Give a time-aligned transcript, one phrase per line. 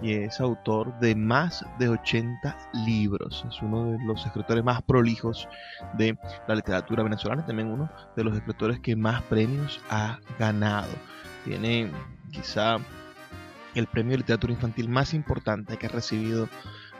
[0.00, 3.44] y es autor de más de 80 libros.
[3.46, 5.46] Es uno de los escritores más prolijos
[5.98, 6.16] de
[6.48, 10.69] la literatura venezolana y también uno de los escritores que más premios ha ganado.
[11.44, 11.90] Tiene
[12.30, 12.78] quizá
[13.74, 16.48] el premio de literatura infantil más importante que ha recibido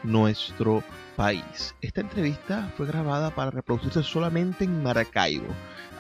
[0.03, 0.83] nuestro
[1.17, 1.75] país.
[1.81, 5.49] Esta entrevista fue grabada para reproducirse solamente en Maracaibo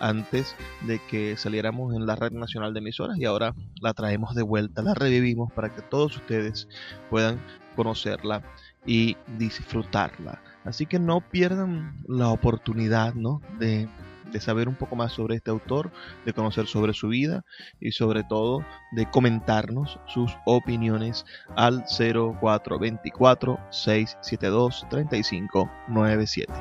[0.00, 4.42] antes de que saliéramos en la red nacional de emisoras y ahora la traemos de
[4.42, 6.68] vuelta, la revivimos para que todos ustedes
[7.10, 7.38] puedan
[7.76, 8.42] conocerla
[8.86, 10.40] y disfrutarla.
[10.64, 13.42] Así que no pierdan la oportunidad ¿no?
[13.58, 13.88] de
[14.32, 15.90] de saber un poco más sobre este autor,
[16.24, 17.44] de conocer sobre su vida
[17.80, 21.24] y sobre todo de comentarnos sus opiniones
[21.56, 26.52] al 0424 672 3597.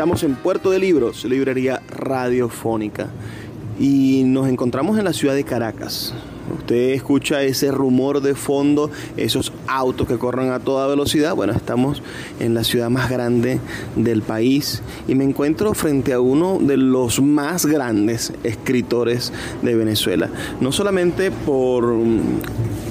[0.00, 3.08] Estamos en Puerto de Libros, librería radiofónica,
[3.78, 6.14] y nos encontramos en la ciudad de Caracas,
[6.50, 11.34] Usted escucha ese rumor de fondo, esos autos que corren a toda velocidad.
[11.34, 12.02] Bueno, estamos
[12.38, 13.60] en la ciudad más grande
[13.96, 20.28] del país y me encuentro frente a uno de los más grandes escritores de Venezuela.
[20.60, 21.94] No solamente por,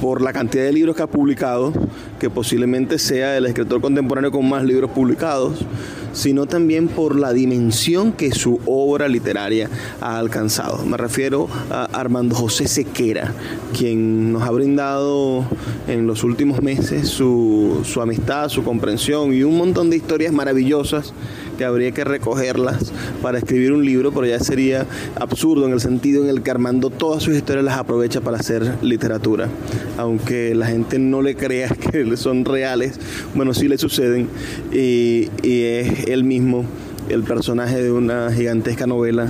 [0.01, 1.73] por la cantidad de libros que ha publicado,
[2.19, 5.65] que posiblemente sea el escritor contemporáneo con más libros publicados,
[6.13, 9.69] sino también por la dimensión que su obra literaria
[10.01, 10.85] ha alcanzado.
[10.85, 13.33] Me refiero a Armando José Sequera,
[13.77, 15.45] quien nos ha brindado
[15.87, 21.13] en los últimos meses su, su amistad, su comprensión y un montón de historias maravillosas
[21.59, 26.23] que habría que recogerlas para escribir un libro, pero ya sería absurdo en el sentido
[26.23, 29.49] en el que Armando todas sus historias las aprovecha para hacer literatura.
[29.97, 32.97] Aunque la gente no le crea que son reales,
[33.35, 34.29] bueno, sí le suceden
[34.71, 36.63] y, es él mismo
[37.09, 39.29] el personaje de una gigantesca novela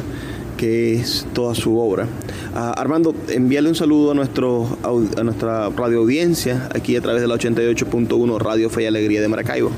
[0.56, 2.06] que es toda su obra.
[2.54, 7.28] Ah, Armando, envíale un saludo a, nuestro, a nuestra radio audiencia aquí a través de
[7.28, 9.72] la 88.1 Radio Fe y Alegría de Maracaibo.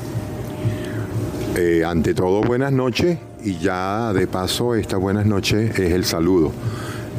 [1.53, 6.53] Eh, ante todo, buenas noches y ya de paso esta buenas noches es el saludo.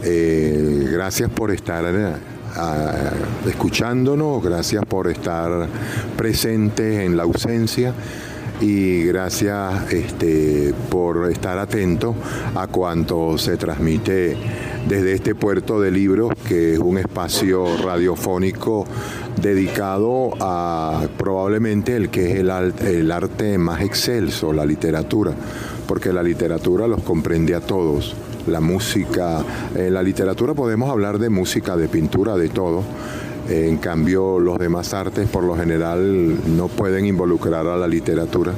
[0.04, 2.14] Eh, gracias por estar eh,
[3.46, 5.68] escuchándonos, gracias por estar
[6.16, 7.92] presentes en la ausencia
[8.62, 12.14] y gracias este, por estar atento
[12.54, 14.36] a cuanto se transmite
[14.88, 18.86] desde este puerto de libros, que es un espacio radiofónico
[19.40, 22.50] dedicado a probablemente el que es el,
[22.86, 25.32] el arte más excelso, la literatura,
[25.88, 28.14] porque la literatura los comprende a todos.
[28.46, 29.44] La música,
[29.74, 32.84] en la literatura podemos hablar de música, de pintura, de todo.
[33.52, 38.52] En cambio, los demás artes por lo general no pueden involucrar a la literatura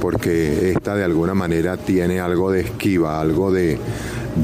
[0.00, 3.78] porque esta de alguna manera tiene algo de esquiva, algo de,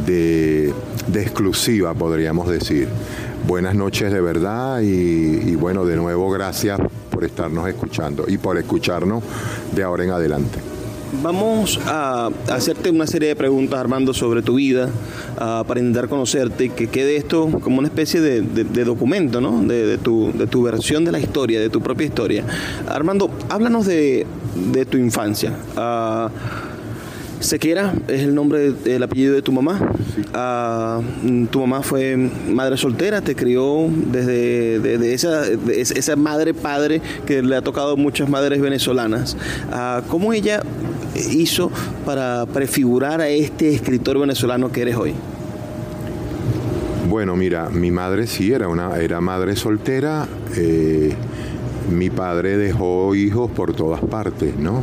[0.07, 0.73] de,
[1.15, 2.89] exclusiva, podríamos decir.
[3.47, 6.81] Buenas noches de verdad y, y bueno, de nuevo gracias
[7.11, 9.23] por estarnos escuchando y por escucharnos
[9.75, 10.70] de ahora en adelante.
[11.13, 14.89] Vamos a hacerte una serie de preguntas, Armando, sobre tu vida,
[15.37, 19.63] para intentar conocerte y que quede esto como una especie de, documento, ¿no?
[19.63, 22.45] De, tu, de tu versión de la historia, de tu propia historia.
[22.89, 24.27] Armando, háblanos de,
[24.89, 25.53] tu infancia.
[25.77, 26.31] Uh,
[27.41, 29.81] Sequera es el nombre del apellido de tu mamá.
[30.35, 31.01] Ah,
[31.51, 37.63] tu mamá fue madre soltera, te crió desde, esa, esa madre padre que le ha
[37.63, 39.39] tocado a muchas madres venezolanas.
[39.73, 40.63] Ah, ¿Cómo ella
[41.15, 41.71] hizo
[42.05, 45.15] para prefigurar a este escritor venezolano que eres hoy?
[47.09, 50.29] Bueno, mira, mi madre sí era una era madre soltera.
[50.57, 51.13] Eh,
[51.91, 54.83] mi padre dejó hijos por todas partes, ¿no?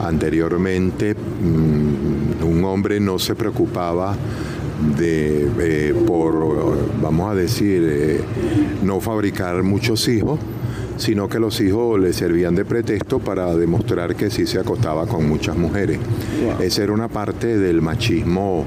[0.00, 4.16] Anteriormente mm, un hombre no se preocupaba
[4.96, 8.20] de, eh, por, vamos a decir, eh,
[8.82, 10.38] no fabricar muchos hijos,
[10.98, 15.28] sino que los hijos le servían de pretexto para demostrar que sí se acostaba con
[15.28, 15.98] muchas mujeres.
[16.60, 18.64] Esa era una parte del machismo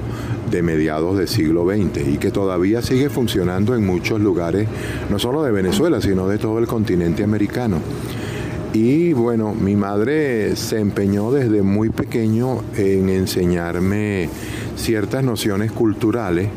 [0.50, 4.68] de mediados del siglo XX y que todavía sigue funcionando en muchos lugares,
[5.10, 7.78] no solo de Venezuela, sino de todo el continente americano.
[8.74, 14.30] Y bueno, mi madre se empeñó desde muy pequeño en enseñarme
[14.78, 16.48] ciertas nociones culturales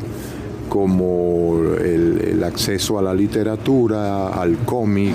[0.69, 5.13] como el, acceso a la literatura, al cómic,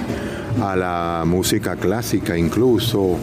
[0.62, 3.16] a la música clásica incluso,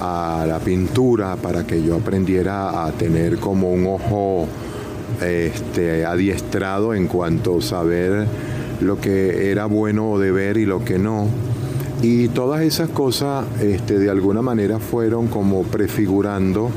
[0.00, 4.46] a la pintura, para que yo aprendiera a tener como un ojo
[5.22, 8.26] este, adiestrado en cuanto a saber
[8.80, 11.28] lo que era bueno de ver y lo que no
[12.02, 16.70] y todas esas cosas este, de alguna manera fueron como prefigurando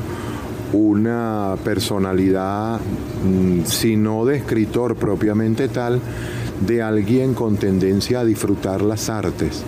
[0.72, 6.00] una personalidad, mm, si no de escritor propiamente tal,
[6.66, 9.62] de alguien con tendencia a disfrutar las artes.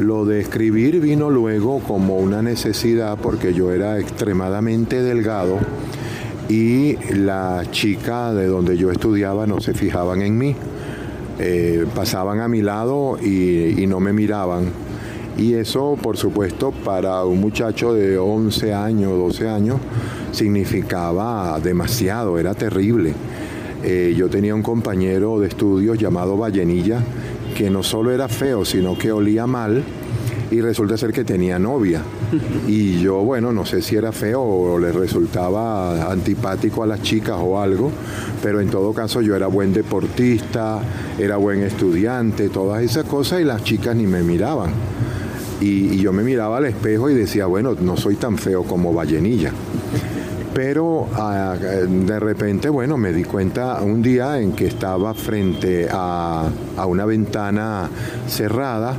[0.00, 5.58] Lo de escribir vino luego como una necesidad porque yo era extremadamente delgado
[6.48, 10.56] y la chica de donde yo estudiaba no se fijaban en mí.
[11.38, 14.70] Eh, pasaban a mi lado y, no me miraban.
[15.36, 19.80] Y eso, por supuesto, para un muchacho de 11 años, 12 años,
[20.32, 23.12] significaba demasiado, era terrible.
[23.84, 27.02] Eh, yo tenía un compañero de estudios llamado Vallenilla,
[27.60, 29.84] que no solo era feo, sino que olía mal
[30.50, 32.00] y resulta ser que tenía novia.
[32.66, 37.36] Y yo, bueno, no sé si era feo o le resultaba antipático a las chicas
[37.38, 37.90] o algo,
[38.42, 40.80] pero en todo caso yo era buen deportista,
[41.18, 44.70] era buen estudiante, todas esas cosas y las chicas ni me miraban.
[45.60, 49.52] Y, yo me miraba al espejo y decía, bueno, no soy tan feo como Vallenilla.
[50.54, 56.48] Pero ah, de repente, bueno, me di cuenta un día en que estaba frente a,
[56.76, 57.88] a una ventana
[58.26, 58.96] cerrada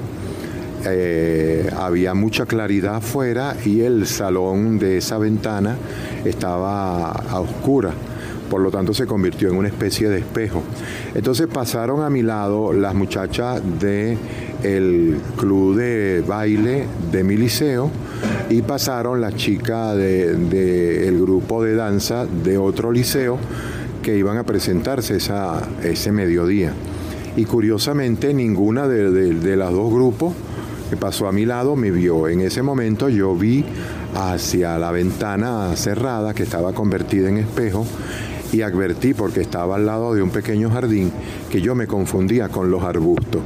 [0.86, 5.76] eh, había mucha claridad afuera y el salón de esa ventana
[6.26, 7.92] estaba a oscura
[8.50, 10.62] por lo tanto se convirtió en una especie de espejo.
[11.16, 14.18] Entonces pasaron a mi lado las muchachas del
[14.62, 17.90] el club de baile de mi liceo
[18.52, 23.38] y pasaron las chicas del de, grupo de danza de otro liceo
[24.04, 26.74] que iban a presentarse esa, ese mediodía.
[27.38, 30.34] Y curiosamente ninguna de, de las dos grupos
[30.90, 32.28] que pasó a mi lado me vio.
[32.28, 33.64] En ese momento yo vi
[34.16, 37.86] hacia la ventana cerrada que estaba convertida en espejo
[38.52, 41.10] y advertí porque estaba al lado de un pequeño jardín
[41.50, 43.42] que yo me confundía con los arbustos.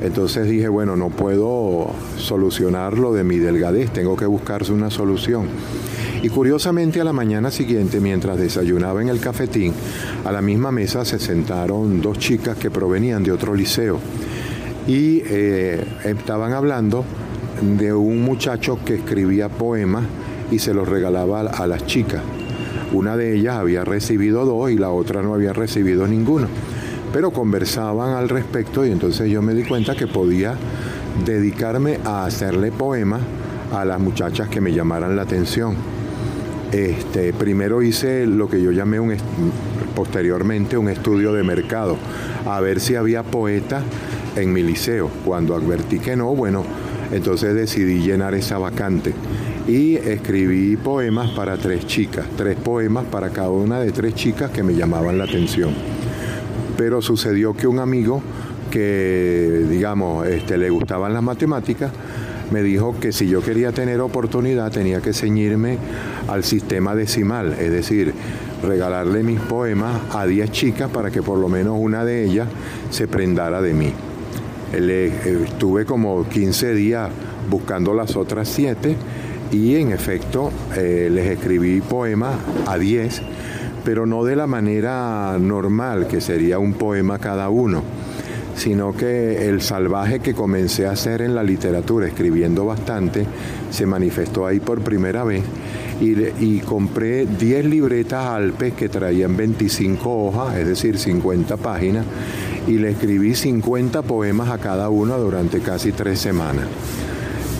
[0.00, 5.46] Entonces dije, bueno, no puedo solucionarlo de mi delgadez, tengo que buscarse una solución.
[6.22, 9.72] Y curiosamente a la mañana siguiente, mientras desayunaba en el cafetín,
[10.24, 13.98] a la misma mesa se sentaron dos chicas que provenían de otro liceo
[14.88, 17.04] y eh, estaban hablando
[17.78, 20.04] de un muchacho que escribía poemas
[20.50, 22.22] y se los regalaba a las chicas.
[22.92, 26.48] Una de ellas había recibido dos y la otra no había recibido ninguno.
[27.12, 30.54] Pero conversaban al respecto y entonces yo me di cuenta que podía
[31.24, 33.22] dedicarme a hacerle poemas
[33.72, 35.74] a las muchachas que me llamaran la atención.
[36.72, 39.16] Este, primero hice lo que yo llamé un,
[39.94, 41.96] posteriormente un estudio de mercado,
[42.46, 43.82] a ver si había poetas
[44.36, 45.10] en mi liceo.
[45.24, 46.64] Cuando advertí que no, bueno,
[47.10, 49.14] entonces decidí llenar esa vacante
[49.66, 54.62] y escribí poemas para tres chicas, tres poemas para cada una de tres chicas que
[54.62, 55.97] me llamaban la atención.
[56.78, 58.22] Pero sucedió que un amigo
[58.70, 61.92] que, digamos, este, le gustaban las matemáticas,
[62.50, 65.76] me dijo que si yo quería tener oportunidad tenía que ceñirme
[66.28, 68.14] al sistema decimal, es decir,
[68.62, 72.48] regalarle mis poemas a 10 chicas para que por lo menos una de ellas
[72.90, 73.92] se prendara de mí.
[74.72, 77.10] Estuve como 15 días
[77.50, 78.96] buscando las otras 7
[79.50, 83.22] y en efecto eh, les escribí poemas a 10,
[83.88, 87.82] pero no de la manera normal, que sería un poema cada uno
[88.54, 93.24] sino que el salvaje que comencé a hacer en la literatura, escribiendo bastante,
[93.70, 95.42] se manifestó ahí por primera vez
[96.02, 102.04] y, compré 10 libretas Alpes que traían 25 hojas, es decir, 50 páginas,
[102.66, 106.66] y le escribí 50 poemas a cada uno durante casi tres semanas.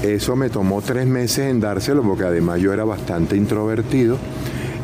[0.03, 4.19] Eso me tomó tres meses en dárselo porque además yo era bastante introvertido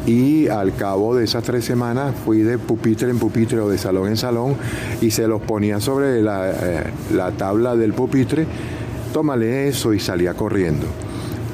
[0.06, 4.08] y al cabo de esas tres semanas fui de pupitre en pupitre o de salón
[4.08, 4.54] en salón
[5.00, 8.46] y se los ponía sobre la, eh, la tabla del pupitre,
[9.12, 10.86] tómale eso y salía corriendo.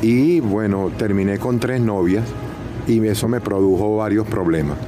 [0.03, 2.25] Y bueno, terminé con tres novias
[2.87, 4.79] y eso me produjo varios problemas.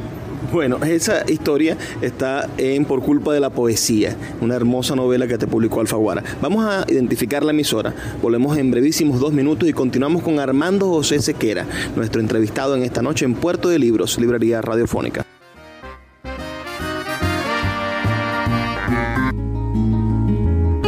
[0.52, 5.46] Bueno, esa historia está en Por culpa de la poesía, una hermosa novela que te
[5.46, 6.22] publicó Alfaguara.
[6.42, 7.94] Vamos a identificar la emisora.
[8.20, 11.66] Volvemos en brevísimos dos minutos y continuamos con Armando José Sequera,
[11.96, 15.24] nuestro entrevistado en esta noche en Puerto de Libros, Librería Radiofónica.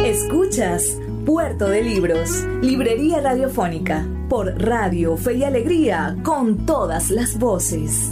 [0.05, 8.11] Escuchas Puerto de Libros, Librería Radiofónica, por Radio Fe y Alegría, con todas las voces.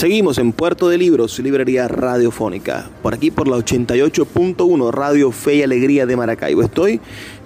[0.00, 2.88] Seguimos en Puerto de Libros, librería radiofónica.
[3.02, 6.62] Por aquí por la 88.1 Radio Fe y Alegría de Maracaibo.
[6.62, 7.02] Estoy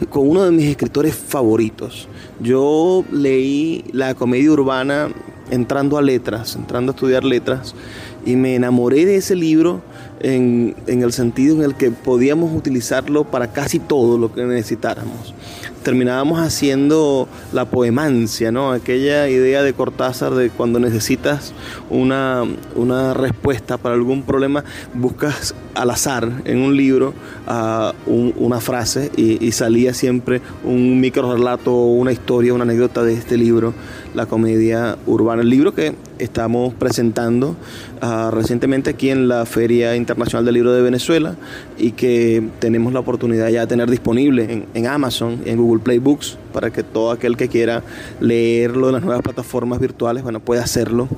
[0.09, 2.07] con uno de mis escritores favoritos.
[2.39, 5.09] Yo leí la comedia urbana
[5.51, 7.75] entrando a letras, entrando a estudiar letras,
[8.25, 9.83] y me enamoré de ese libro
[10.25, 15.35] en, el sentido en el que podíamos utilizarlo para casi todo lo que necesitáramos
[15.83, 18.73] terminábamos haciendo la poemancia, ¿no?
[18.73, 21.53] Aquella idea de Cortázar de cuando necesitas
[21.91, 22.43] una,
[22.75, 24.65] una respuesta para algún problema,
[24.95, 27.13] buscas al azar en un libro
[28.07, 33.75] una frase y, salía siempre un micro relato, una historia, una anécdota de este libro,
[34.15, 35.43] La comedia urbana.
[35.43, 37.57] El libro que estamos presentando
[38.01, 41.37] ah, recientemente aquí en la Feria Internacional del Libro de Venezuela
[41.79, 45.99] y que tenemos la oportunidad ya de tener disponible en, en Amazon, en Google Play
[45.99, 47.83] Books, para que todo aquel que quiera
[48.21, 51.09] leerlo en las nuevas plataformas virtuales, bueno, pueda hacerlo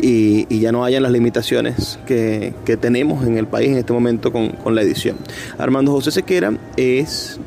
[0.00, 4.50] y, ya no hayan las limitaciones que, tenemos en el país en este momento con,
[4.50, 5.16] con la edición.
[5.58, 7.38] Armando José Sequera es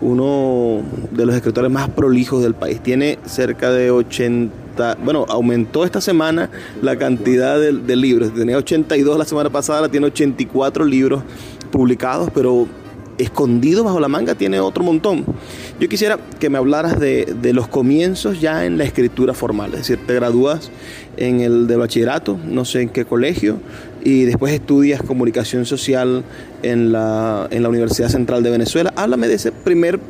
[0.00, 2.80] uno de los escritores más prolijos del país.
[2.80, 4.63] Tiene cerca de 80,
[5.02, 6.50] bueno, aumentó esta semana
[6.82, 8.34] la cantidad de, libros.
[8.34, 11.22] Tenía 82 la semana pasada, tiene 84 libros
[11.70, 12.66] publicados, pero
[13.18, 15.24] escondido bajo la manga tiene otro montón.
[15.78, 19.98] Yo quisiera que me hablaras de, los comienzos ya en la escritura formal, es decir,
[20.06, 20.70] te gradúas
[21.16, 23.58] en el de bachillerato, no sé en qué colegio,
[24.02, 26.24] y después estudias comunicación social
[26.62, 28.92] en la, en la Universidad Central de Venezuela.
[28.96, 30.00] Háblame de ese primer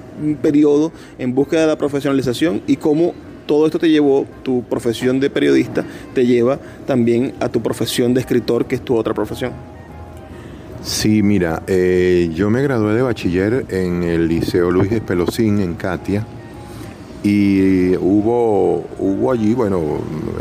[0.42, 3.14] periodo en búsqueda de la profesionalización y cómo
[3.46, 5.84] todo esto te llevó, tu profesión de periodista
[6.14, 9.52] te lleva también a tu profesión de escritor, que es tu otra profesión.
[10.82, 16.26] Sí, mira, eh, yo me gradué de bachiller en el Liceo Luis Espelosín en Katia
[17.22, 19.80] y hubo, hubo allí, bueno,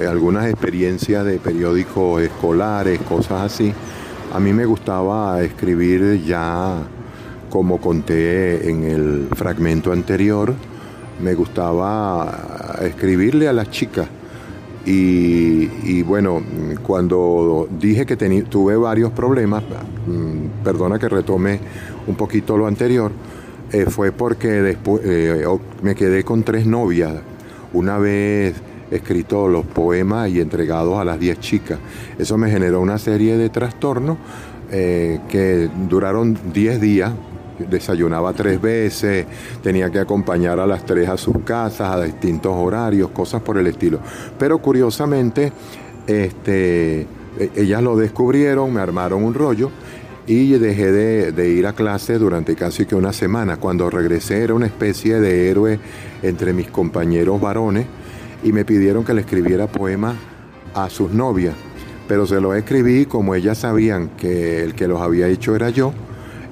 [0.05, 3.73] algunas experiencias de periódicos escolares, cosas así.
[4.33, 6.83] A mí me gustaba escribir ya,
[7.49, 10.53] como conté en el fragmento anterior,
[11.21, 14.07] me gustaba escribirle a las chicas
[14.85, 16.41] y, bueno,
[16.81, 21.59] cuando dije que tuve varios problemas, mm, perdona que retome
[22.05, 23.11] un poquito lo anterior,
[23.71, 25.45] eh, fue porque después eh,
[25.81, 27.13] me quedé con tres novias.
[27.71, 28.55] Una vez
[28.91, 31.79] escrito los poemas y entregados a las 10 chicas.
[32.19, 34.17] Eso me generó una serie de trastornos
[34.69, 37.11] eh, que duraron 10 días.
[37.59, 39.25] Desayunaba tres veces,
[39.61, 43.67] tenía que acompañar a las tres a sus casas, a distintos horarios, cosas por el
[43.67, 43.99] estilo.
[44.37, 45.51] Pero curiosamente,
[46.07, 49.71] este, e-, ellas lo descubrieron, me armaron un rollo
[50.25, 53.57] y dejé de, ir a clase durante casi que una semana.
[53.57, 55.79] Cuando regresé era una especie de héroe
[56.21, 57.85] entre mis compañeros varones
[58.43, 60.15] y me pidieron que le escribiera poemas
[60.73, 61.55] a sus novias.
[62.07, 65.93] Pero se los escribí como ellas sabían que el que los había hecho era yo.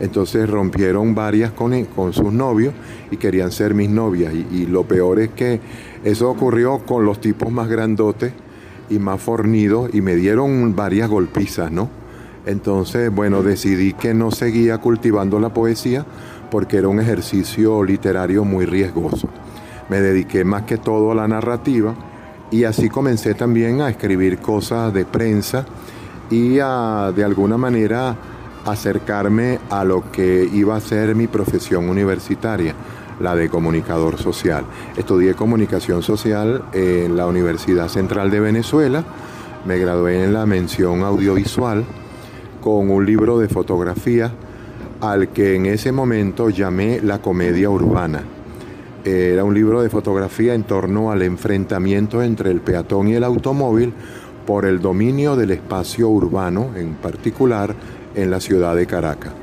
[0.01, 2.73] Entonces rompieron varias con, con sus novios
[3.11, 4.33] y querían ser mis novias.
[4.33, 5.61] Y, y lo peor es que
[6.03, 8.33] eso ocurrió con los tipos más grandotes
[8.89, 11.87] y más fornidos y me dieron varias golpizas, ¿no?
[12.47, 16.03] Entonces, bueno, decidí que no seguía cultivando la poesía
[16.49, 19.29] porque era un ejercicio literario muy riesgoso.
[19.87, 21.93] Me dediqué más que todo a la narrativa
[22.49, 25.65] y así comencé también a escribir cosas de prensa
[26.31, 28.15] y a de alguna manera
[28.65, 32.75] acercarme a lo que iba a ser mi profesión universitaria,
[33.19, 34.65] la de comunicador social.
[34.97, 39.03] Estudié comunicación social en la Universidad Central de Venezuela,
[39.65, 41.83] me gradué en la mención audiovisual
[42.61, 44.31] con un libro de fotografía
[45.01, 48.23] al que en ese momento llamé La Comedia Urbana.
[49.03, 53.93] Era un libro de fotografía en torno al enfrentamiento entre el peatón y el automóvil
[54.45, 57.75] por el dominio del espacio urbano, en particular
[58.15, 59.33] en la ciudad de Caracas.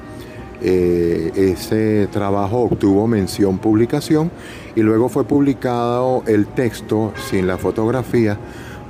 [0.60, 4.30] Eh, ese trabajo obtuvo mención publicación
[4.74, 8.36] y luego fue publicado el texto sin la fotografía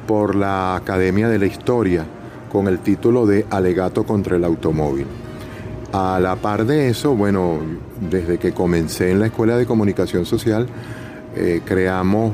[0.06, 2.06] por la Academia de la Historia
[2.50, 5.06] con el título de Alegato contra el automóvil.
[5.92, 7.58] A la par de eso, bueno,
[8.10, 10.66] desde que comencé en la Escuela de Comunicación Social,
[11.36, 12.32] eh, creamos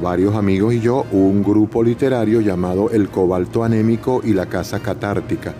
[0.00, 5.54] varios amigos y yo un grupo literario llamado El Cobalto Anémico y la Casa Catártica,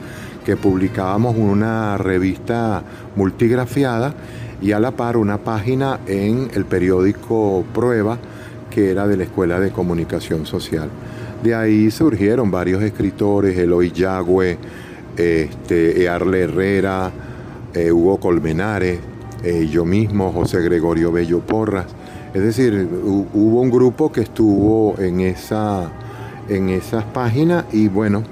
[0.45, 2.83] que publicábamos una revista
[3.17, 4.15] multigrafiada
[4.61, 8.19] y a la par una página en el periódico Prueba,
[8.71, 10.89] que era de la Escuela de Comunicación Social.
[11.43, 14.57] De ahí surgieron varios escritores, Eloy Yagüe,
[15.17, 17.11] este, Earle Herrera,
[17.75, 18.99] eh, Hugo Colmenares,
[19.43, 21.87] eh, yo mismo, José Gregorio Bello Porras.
[22.33, 25.91] Es decir, hubo un grupo que estuvo en, esa,
[26.49, 28.25] en esas páginas y bueno,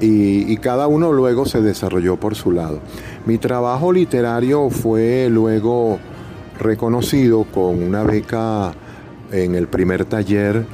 [0.00, 2.80] y, cada uno luego se desarrolló por su lado.
[3.24, 5.98] Mi trabajo literario fue luego
[6.58, 8.72] reconocido con una beca
[9.32, 10.64] en el primer taller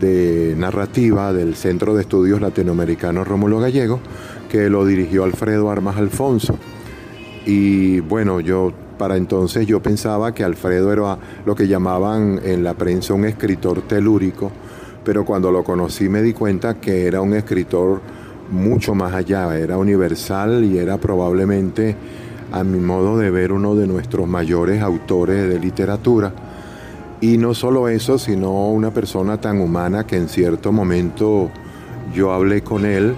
[0.00, 4.00] de narrativa del Centro de Estudios Latinoamericanos Rómulo Gallego,
[4.50, 6.56] que lo dirigió Alfredo Armas Alfonso.
[7.46, 12.74] Y bueno, yo para entonces yo pensaba que Alfredo era lo que llamaban en la
[12.74, 14.52] prensa un escritor telúrico,
[15.04, 18.00] pero cuando lo conocí me di cuenta que era un escritor
[18.52, 21.96] mucho más allá, era universal y era probablemente,
[22.52, 26.32] a mi modo de ver, uno de nuestros mayores autores de literatura
[27.22, 31.50] y no solo eso, sino una persona tan humana que en cierto momento
[32.12, 33.14] yo hablé con él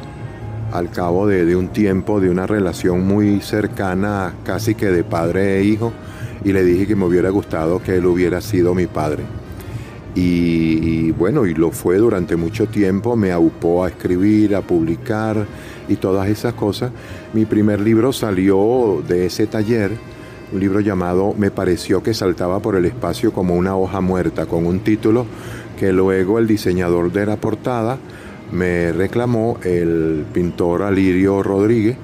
[0.72, 5.64] al cabo de, un tiempo, de una relación muy cercana, casi que de padre e
[5.64, 5.92] hijo,
[6.44, 9.22] y le dije que me hubiera gustado que él hubiera sido mi padre.
[10.14, 15.44] Y, bueno, y lo fue durante mucho tiempo, me aupó a escribir, a publicar
[15.88, 16.92] y todas esas cosas.
[17.32, 19.92] Mi primer libro salió de ese taller
[20.52, 24.66] un libro llamado Me pareció que saltaba por el espacio como una hoja muerta, con
[24.66, 25.26] un título
[25.78, 27.98] que luego el diseñador de la portada
[28.52, 31.96] me reclamó, el pintor Alirio Rodríguez,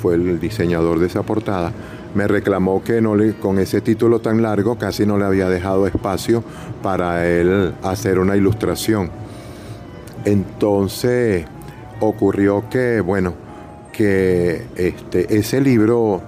[0.00, 1.72] fue el diseñador de esa portada,
[2.14, 5.86] me reclamó que no le, con ese título tan largo casi no le había dejado
[5.86, 6.42] espacio
[6.82, 9.10] para él hacer una ilustración.
[10.24, 11.44] Entonces
[12.00, 13.34] ocurrió que, bueno,
[13.92, 16.22] que este, ese libro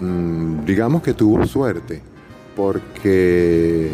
[0.00, 2.00] Mm, digamos que tuvo suerte,
[2.56, 3.92] porque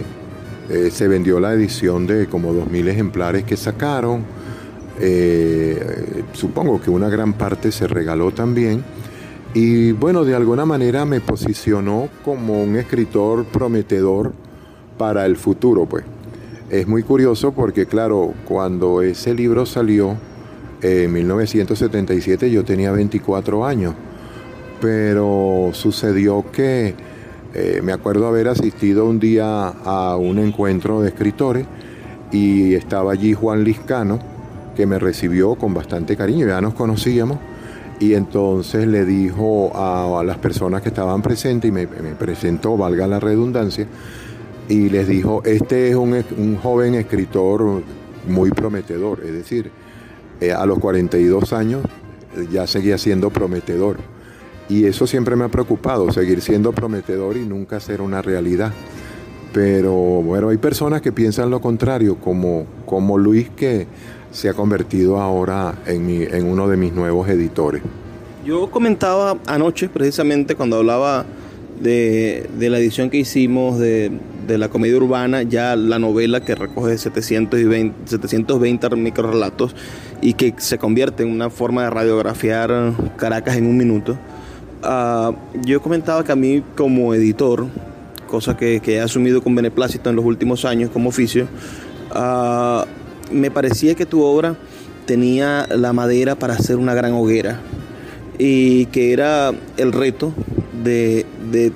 [0.70, 4.24] eh, se vendió la edición de como 2.000 ejemplares que sacaron.
[4.98, 8.82] Eh, supongo que una gran parte se regaló también.
[9.54, 14.32] Y bueno, de alguna manera me posicionó como un escritor prometedor
[14.96, 16.04] para el futuro, pues.
[16.70, 20.16] Es muy curioso porque, claro, cuando ese libro salió
[20.82, 23.94] en 1977 yo tenía 24 años
[24.80, 26.94] pero sucedió que
[27.54, 31.66] eh, me acuerdo haber asistido un día a un encuentro de escritores
[32.32, 34.18] y estaba allí Juan Liscano,
[34.76, 37.38] que me recibió con bastante cariño, ya nos conocíamos,
[38.00, 43.20] y entonces le dijo a, las personas que estaban presentes, y me, presentó, valga la
[43.20, 43.86] redundancia,
[44.68, 47.82] y les dijo, este es un, joven escritor
[48.26, 49.70] muy prometedor, es decir,
[50.40, 51.84] eh, a los 42 años
[52.36, 53.98] eh, ya seguía siendo prometedor.
[54.70, 58.72] Y eso siempre me ha preocupado, seguir siendo prometedor y nunca ser una realidad.
[59.52, 63.88] Pero bueno, hay personas que piensan lo contrario, como, como Luis que
[64.30, 67.82] se ha convertido ahora en, en uno de mis nuevos editores.
[68.44, 71.26] Yo comentaba anoche, precisamente cuando hablaba
[71.80, 74.10] de, la edición que hicimos de,
[74.48, 79.76] la comedia urbana, ya la novela que recoge 720, 720 microrelatos
[80.20, 84.18] y que se convierte en una forma de radiografiar Caracas en un minuto.
[84.82, 87.66] Uh, yo comentaba que a mí como editor,
[88.26, 91.46] cosa que, he asumido con beneplácito en los últimos años como oficio,
[92.10, 92.84] uh,
[93.30, 94.56] me parecía que tu obra
[95.06, 97.60] tenía la madera para hacer una gran hoguera
[98.38, 100.32] y que era el reto
[100.82, 101.26] de,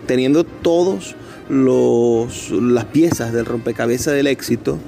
[0.07, 1.14] teniendo todos
[1.49, 4.79] los, las piezas del rompecabezas del éxito,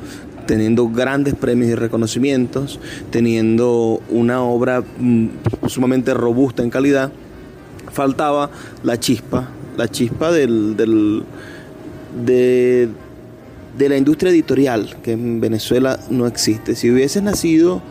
[0.47, 5.27] teniendo grandes premios y reconocimientos, teniendo una obra mm,
[5.67, 7.13] sumamente robusta en calidad,
[7.93, 8.51] faltaba
[8.83, 11.25] la chispa, la chispa del, del
[12.25, 12.89] de,
[13.77, 16.75] de, la industria editorial, que en Venezuela no existe.
[16.75, 17.83] Si hubieses nacido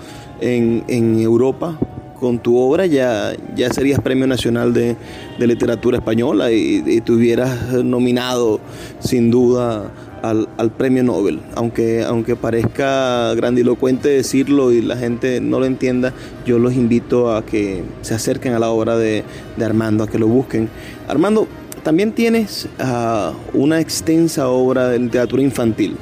[0.41, 1.79] en, en Europa,
[2.19, 4.95] con tu obra ya, ya serías Premio Nacional de,
[5.37, 8.59] Literatura Española y, y, te hubieras nominado
[8.99, 9.91] sin duda
[10.29, 11.39] al, Premio Nobel.
[11.55, 16.13] Aunque, aunque parezca grandilocuente decirlo y la gente no lo entienda,
[16.45, 19.23] yo los invito a que se acerquen a la obra de,
[19.61, 20.69] Armando, a que lo busquen.
[21.07, 21.47] Armando,
[21.85, 25.95] también tienes ah, una extensa obra de literatura infantil.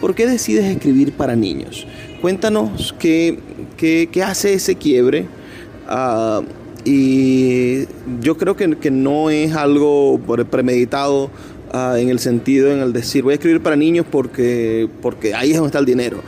[0.00, 1.84] ¿Por qué decides escribir para niños?
[2.20, 3.40] Cuéntanos qué,
[3.76, 5.26] qué, hace ese quiebre
[5.88, 6.42] Ah,
[6.84, 7.86] y
[8.20, 11.30] yo creo que, que, no es algo premeditado
[11.72, 15.50] ah, en el sentido, en el decir, voy a escribir para niños porque, porque ahí
[15.50, 16.18] es donde está el dinero.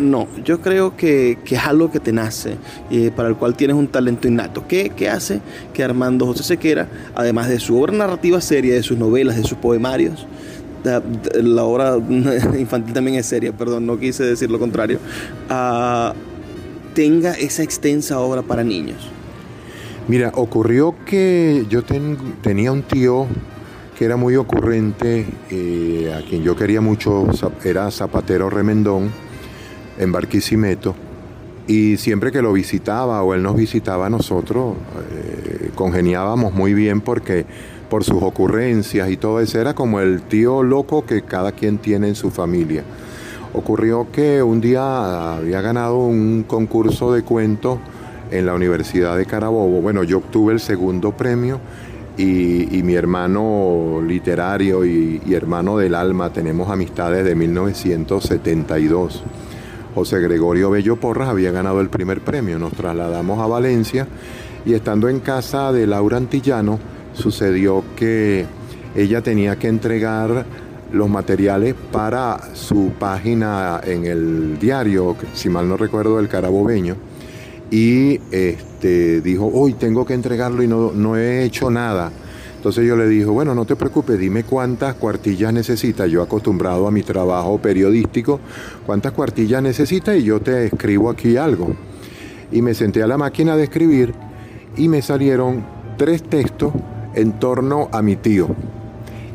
[0.00, 2.56] No, yo creo que, es algo que te nace
[2.90, 4.66] y para el cual tienes un talento innato.
[4.66, 5.40] ¿Qué, ¿Qué, hace
[5.72, 9.58] que Armando José Sequera, además de su obra narrativa seria, de sus novelas, de sus
[9.58, 10.26] poemarios,
[10.84, 11.96] la, obra
[12.58, 14.98] infantil también es seria, perdón, no quise decir lo contrario,
[15.50, 16.14] uh,
[16.94, 19.08] tenga esa extensa obra para niños?
[20.08, 21.82] Mira, ocurrió que yo
[22.42, 23.26] tenía un tío
[23.98, 27.26] que era muy ocurrente, eh, a quien yo quería mucho,
[27.64, 29.10] era Zapatero Remendón,
[29.98, 30.94] en Barquisimeto,
[31.66, 34.74] y siempre que lo visitaba o él nos visitaba nosotros,
[35.12, 37.46] eh, congeniábamos muy bien porque
[37.88, 42.08] por sus ocurrencias y todo eso era como el tío loco que cada quien tiene
[42.08, 42.84] en su familia.
[43.54, 47.78] Ocurrió que un día había ganado un concurso de cuentos
[48.30, 49.80] en la Universidad de Carabobo.
[49.80, 51.60] Bueno, yo obtuve el segundo premio
[52.16, 59.22] y, mi hermano literario y, hermano del alma, tenemos amistades de 1972.
[59.94, 62.58] José Gregorio Bello Porras había ganado el primer premio.
[62.58, 64.08] Nos trasladamos a Valencia
[64.66, 66.78] y estando en casa de Laura Antillano,
[67.12, 68.46] sucedió que
[68.96, 70.46] ella tenía que entregar
[70.92, 76.96] los materiales para su página en el diario, si mal no recuerdo, el Carabobeño,
[77.70, 82.12] y este, dijo, hoy tengo que entregarlo y no, no he hecho nada.
[82.64, 86.06] Entonces yo le dije, bueno, no te preocupes, dime cuántas cuartillas necesita.
[86.06, 88.40] Yo acostumbrado a mi trabajo periodístico,
[88.86, 91.76] cuántas cuartillas necesita y yo te escribo aquí algo.
[92.50, 94.14] Y me senté a la máquina de escribir
[94.78, 95.62] y me salieron
[95.98, 96.72] tres textos
[97.14, 98.48] en torno a mi tío.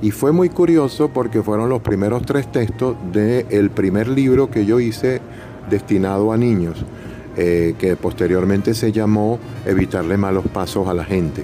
[0.01, 4.79] Y fue muy curioso porque fueron los primeros tres textos del primer libro que yo
[4.79, 5.21] hice
[5.69, 6.83] destinado a niños,
[7.37, 9.37] eh, que posteriormente se llamó
[9.67, 11.43] Evitarle malos pasos a la gente.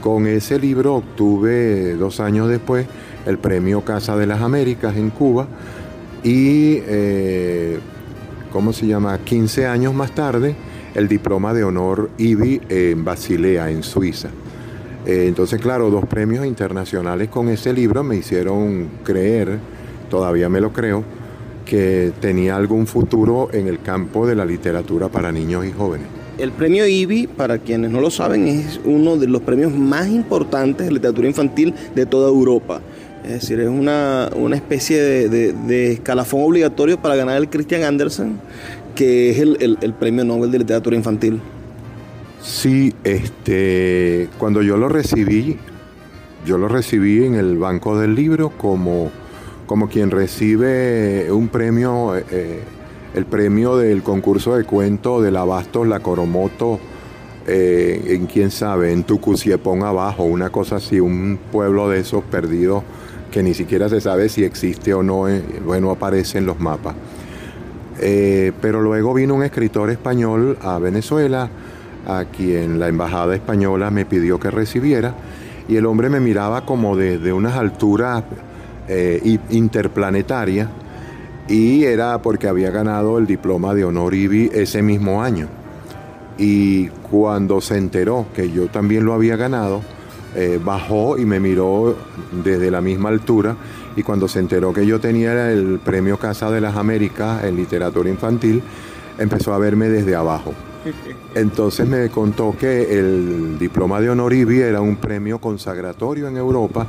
[0.00, 2.86] Con ese libro obtuve dos años después
[3.26, 5.46] el premio Casa de las Américas en Cuba
[6.24, 7.78] y, eh,
[8.50, 9.18] ¿cómo se llama?
[9.18, 10.54] 15 años más tarde,
[10.94, 14.30] el diploma de honor IBI en Basilea, en Suiza.
[15.06, 19.58] Eh, entonces, claro, dos premios internacionales con ese libro me hicieron creer,
[20.08, 21.04] todavía me lo creo,
[21.66, 26.19] que tenía algún futuro en el campo de la literatura para niños y jóvenes.
[26.40, 30.86] El premio IBI, para quienes no lo saben, es uno de los premios más importantes
[30.86, 32.80] de literatura infantil de toda Europa.
[33.24, 38.40] Es decir, es una, especie de, escalafón obligatorio para ganar el Christian Andersen,
[38.94, 41.40] que es el premio Nobel de literatura infantil.
[42.42, 45.58] Sí, este, cuando yo lo recibí,
[46.46, 49.10] yo lo recibí en el banco del libro como,
[49.66, 52.60] como quien recibe un premio, eh,
[53.14, 56.78] el premio del concurso de cuento del Abasto, la Coromoto,
[57.46, 62.84] eh, en quién sabe, en Tucuciepón abajo, una cosa así, un pueblo de esos perdidos
[63.32, 66.94] que ni siquiera se sabe si existe o no, eh, bueno, aparece en los mapas.
[67.98, 71.48] Eh, pero luego vino un escritor español a Venezuela,
[72.06, 75.14] a quien la embajada española me pidió que recibiera,
[75.68, 78.24] y el hombre me miraba como desde unas alturas
[79.50, 80.68] interplanetarias,
[81.50, 85.48] y era porque había ganado el diploma de honor IBI ese mismo año.
[86.38, 89.82] Y cuando se enteró que yo también lo había ganado,
[90.36, 91.96] eh, bajó y me miró
[92.44, 93.56] desde la misma altura
[93.96, 98.08] y cuando se enteró que yo tenía el premio Casa de las Américas en literatura
[98.08, 98.62] infantil,
[99.18, 100.54] empezó a verme desde abajo.
[101.34, 106.86] Entonces me contó que el diploma de honor IBI era un premio consagratorio en Europa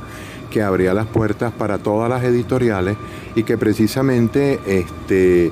[0.52, 2.96] que abría las puertas para todas las editoriales
[3.34, 5.50] y que precisamente este,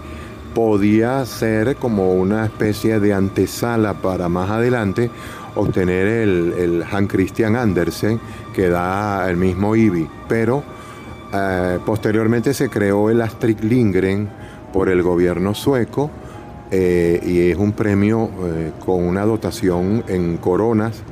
[0.54, 5.10] podía ser como una especie de antesala para más adelante
[5.54, 8.20] obtener el, el Han Christian Andersen
[8.54, 10.08] que da el mismo IBI.
[10.28, 10.62] Pero
[11.32, 14.28] eh, posteriormente se creó el Astrid Lindgren
[14.72, 16.10] por el gobierno sueco
[16.70, 21.02] eh, y es un premio eh, con una dotación en coronas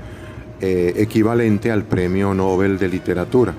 [0.61, 3.55] equivalente al premio Nobel de Literatura.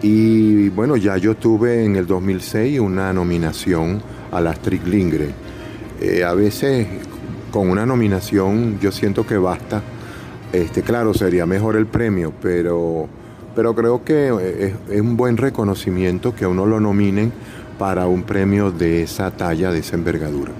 [0.00, 5.34] Y bueno, ya yo tuve en el 2006 una nominación al Astrid Lindgren.
[6.24, 6.86] a veces
[7.50, 9.82] con una nominación yo siento que basta.
[10.52, 13.08] Este, claro, sería mejor el premio, pero
[13.58, 17.32] pero creo que eh, es, un buen reconocimiento que a uno lo nominen
[17.76, 20.52] para un premio de esa talla, de esa envergadura.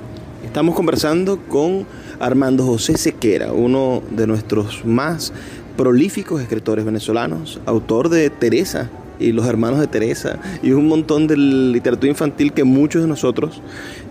[0.45, 1.87] Estamos conversando con
[2.19, 5.33] Armando José Sequera, uno de nuestros más
[5.77, 11.37] prolíficos escritores venezolanos, autor de Teresa y Los Hermanos de Teresa y un montón de
[11.37, 13.63] literatura infantil que muchos de nosotros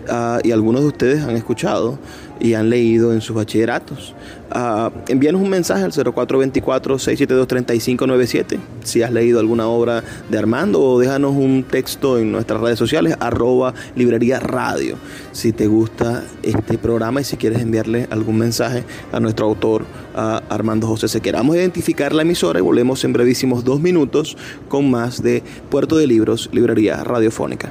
[0.08, 1.98] ah, y algunos de ustedes han escuchado
[2.40, 4.14] y han leído en sus bachilleratos.
[4.54, 11.32] Uh, envíanos un mensaje al 0424-672-3597 si has leído alguna obra de Armando o déjanos
[11.32, 14.96] un texto en nuestras redes sociales arroba librería radio
[15.32, 20.86] si te gusta este programa y si quieres enviarle algún mensaje a nuestro autor Armando
[20.86, 21.38] José Sequera.
[21.38, 24.36] Vamos a identificar la emisora y volvemos en brevísimos dos minutos
[24.68, 27.70] con más de Puerto de Libros, Librería Radiofónica.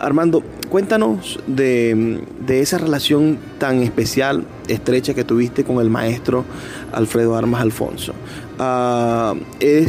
[0.00, 6.44] Armando, cuéntanos de, esa relación tan especial, estrecha que tuviste con el maestro
[6.92, 8.14] Alfredo Armas Alfonso.
[8.58, 9.86] Ah, e,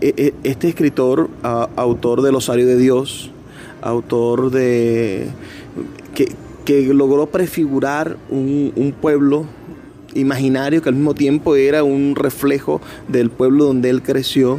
[0.00, 3.30] e, este escritor, ah, autor del Osario de Dios,
[3.82, 5.28] autor de...
[6.14, 6.28] que,
[6.94, 9.44] logró prefigurar un pueblo
[10.14, 14.58] imaginario que al mismo tiempo era un reflejo del pueblo donde él creció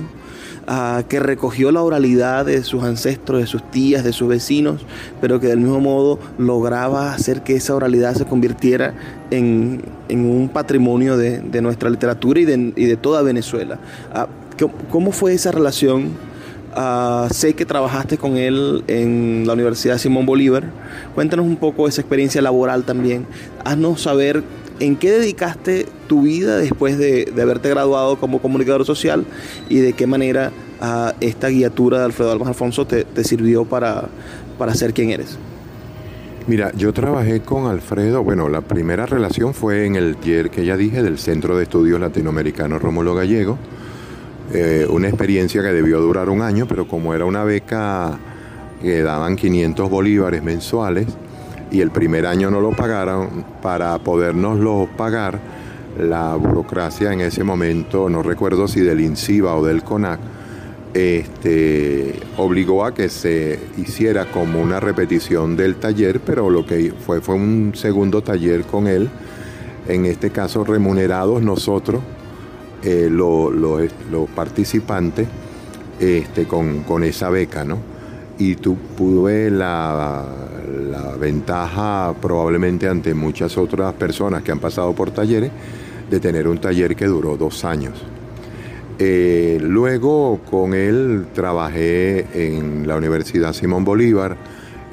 [1.10, 4.82] que recogió la oralidad de sus ancestros, de sus tías, de sus vecinos,
[5.20, 8.94] pero que del mismo modo lograba hacer que esa oralidad se convirtiera
[9.32, 13.80] en, un patrimonio de, nuestra literatura y de, toda Venezuela.
[14.14, 14.28] Ah,
[14.90, 16.12] ¿Cómo fue esa relación?
[16.74, 20.64] Ah, sé que trabajaste con él en la Universidad Simón Bolívar.
[21.16, 23.26] Cuéntanos un poco esa experiencia laboral también.
[23.66, 24.44] Haznos saber
[24.82, 29.26] ¿en qué dedicaste tu vida después de, haberte graduado como comunicador social
[29.70, 34.10] y de qué manera ah, esta guiatura de Alfredo Almas Alfonso te, sirvió para,
[34.58, 35.38] para ser quien eres?
[36.48, 41.04] Mira, yo trabajé con Alfredo, bueno, la primera relación fue en el que ya dije
[41.04, 43.60] del Centro de Estudios Latinoamericanos Rómulo Gallego,
[44.54, 48.18] eh, una experiencia que debió durar un año, pero como era una beca
[48.82, 51.06] que daban 500 bolívares mensuales,
[51.72, 55.40] y el primer año no lo pagaron, para podernoslo pagar,
[55.98, 60.20] la burocracia en ese momento, no recuerdo si del INCIBA o del CONAC,
[60.94, 67.22] este, obligó a que se hiciera como una repetición del taller, pero lo que fue
[67.22, 69.10] fue un segundo taller con él,
[69.88, 72.02] en este caso remunerados nosotros,
[72.84, 75.28] eh, los participantes,
[76.00, 77.91] este, con, con esa beca, ¿no?
[78.42, 80.26] Y pude la,
[80.90, 85.52] la ventaja probablemente ante muchas otras personas que han pasado por talleres
[86.10, 88.02] de tener un taller que duró dos años.
[88.98, 94.36] Eh, luego con él trabajé en la Universidad Simón Bolívar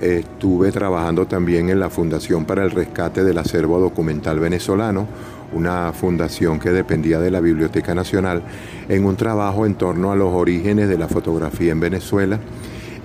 [0.00, 5.08] Estuve trabajando también en la Fundación para el Rescate del Acervo Documental Venezolano,
[5.52, 8.42] una fundación que dependía de la Biblioteca Nacional,
[8.88, 12.38] en un trabajo en torno a los orígenes de la fotografía en Venezuela.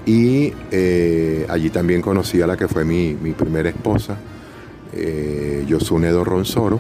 [0.06, 4.18] Y eh, allí también conocí a la que fue mi, primera esposa,
[4.94, 6.80] eh, Yosune Dorronsoro,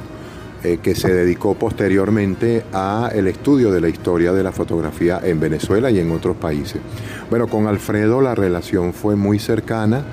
[0.63, 5.39] eh, que se dedicó posteriormente a el estudio de la historia de la fotografía en
[5.39, 6.81] Venezuela y en otros países.
[7.29, 10.03] Bueno, con Alfredo la relación fue muy cercana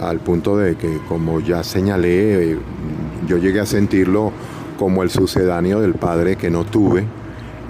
[0.00, 2.56] al punto de que, como ya señalé,
[3.26, 4.32] yo llegué a sentirlo
[4.78, 7.04] como el sucedáneo del padre que no tuve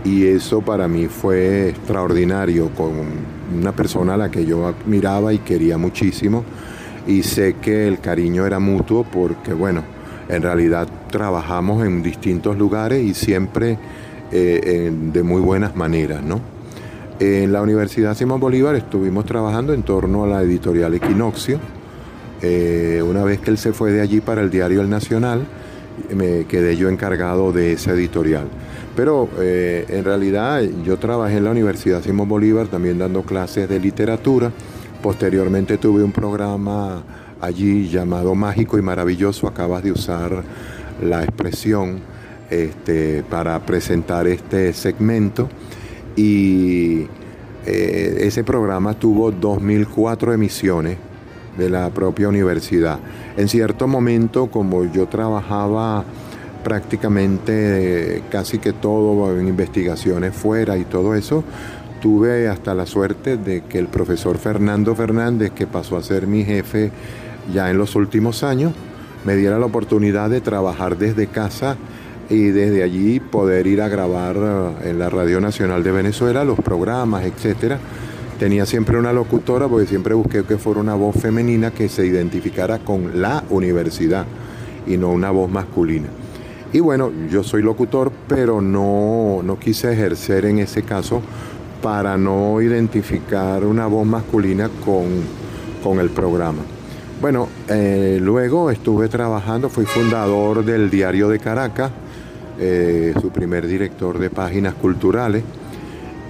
[0.04, 5.38] y eso para mí fue extraordinario con una persona a la que yo admiraba y
[5.38, 6.44] quería muchísimo
[7.06, 9.82] y sé que el cariño era mutuo porque bueno,
[10.28, 13.78] en realidad trabajamos en distintos lugares y siempre
[14.30, 16.40] eh, de muy buenas maneras, ¿no?
[17.20, 21.58] En la Universidad Simón Bolívar estuvimos trabajando en torno a la editorial Equinoccio.
[22.42, 25.44] Eh, una vez que él se fue de allí para el diario El Nacional,
[26.14, 28.46] me quedé yo encargado de esa editorial.
[28.98, 33.78] Pero eh, en realidad yo trabajé en la Universidad Simón Bolívar también dando clases de
[33.78, 34.50] literatura.
[35.00, 37.04] Posteriormente tuve un programa
[37.40, 39.46] allí llamado Mágico y Maravilloso.
[39.46, 40.42] Acabas de usar
[41.00, 42.00] la expresión
[42.50, 45.48] este, para presentar este segmento.
[46.16, 47.06] Y
[47.66, 50.98] eh, ese programa tuvo 2004 emisiones
[51.56, 52.98] de la propia universidad.
[53.36, 56.04] En cierto momento, como yo trabajaba
[56.62, 61.44] prácticamente casi que todo en investigaciones fuera y todo eso,
[62.00, 66.44] tuve hasta la suerte de que el profesor Fernando Fernández, que pasó a ser mi
[66.44, 66.90] jefe
[67.52, 68.72] ya en los últimos años,
[69.24, 71.76] me diera la oportunidad de trabajar desde casa
[72.30, 74.36] y desde allí poder ir a grabar
[74.84, 77.78] en la Radio Nacional de Venezuela los programas, etcétera
[78.38, 82.78] tenía siempre una locutora porque siempre busqué que fuera una voz femenina que se identificara
[82.78, 84.26] con la universidad
[84.86, 86.06] y no una voz masculina.
[86.72, 91.22] Y bueno, yo soy locutor, pero no, no quise ejercer en ese caso
[91.82, 95.48] para no identificar una voz masculina con,
[95.98, 96.58] el programa.
[97.18, 101.90] Bueno, eh, luego estuve trabajando, fui fundador del Diario de Caracas,
[102.60, 105.44] eh, su primer director de páginas culturales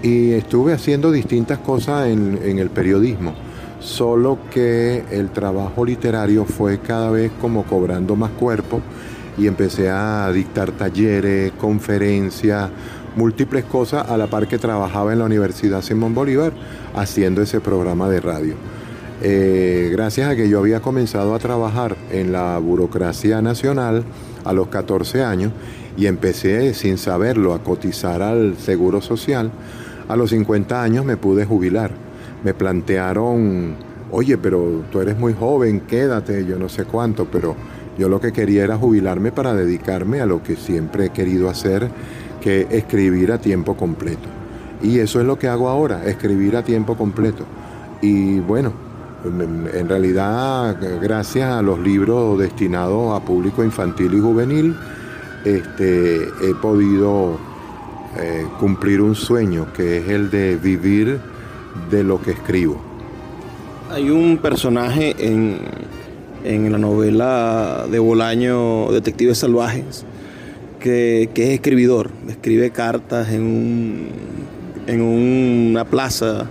[0.03, 3.35] y estuve haciendo distintas cosas en, el periodismo,
[3.81, 8.81] solo que el trabajo literario fue cada vez como cobrando más cuerpo
[9.39, 12.71] y empecé a dictar talleres, conferencias,
[13.17, 16.53] múltiples cosas a la par que trabajaba en la Universidad Simón Bolívar
[16.95, 18.55] haciendo ese programa de radio.
[19.23, 24.05] Eh, gracias a que yo había comenzado a trabajar en la burocracia nacional
[24.45, 25.53] a los 14 años
[25.97, 29.51] y empecé sin saberlo a cotizar al Seguro Social,
[30.09, 31.91] a los 50 años me pude jubilar.
[32.45, 33.75] Me plantearon,
[34.13, 37.57] oye, pero tú eres muy joven, quédate, yo no sé cuánto, pero
[37.99, 41.91] yo lo que quería era jubilarme para dedicarme a lo que siempre he querido hacer,
[42.41, 44.29] que escribir a tiempo completo.
[44.83, 47.45] Y eso es lo que hago ahora, escribir a tiempo completo.
[48.01, 48.73] Y bueno,
[49.25, 54.77] en realidad, gracias a los libros destinados a público infantil y juvenil,
[55.45, 57.37] este, he podido
[58.17, 61.19] eh, cumplir un sueño, que es el de vivir
[61.91, 62.81] de lo que escribo.
[63.91, 65.59] Hay un personaje en,
[66.45, 70.05] en la novela de Bolaño, Detectives Salvajes,
[70.81, 74.09] que, es escribidor, escribe cartas en, un,
[74.87, 76.49] en una plaza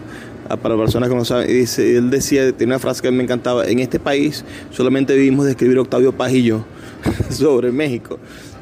[0.61, 1.47] para personas que no saben.
[1.47, 5.51] Dice, él decía, tiene una frase que me encantaba, en este país solamente vivimos de
[5.51, 6.63] escribir Octavio Pajillo
[7.29, 8.19] sobre México.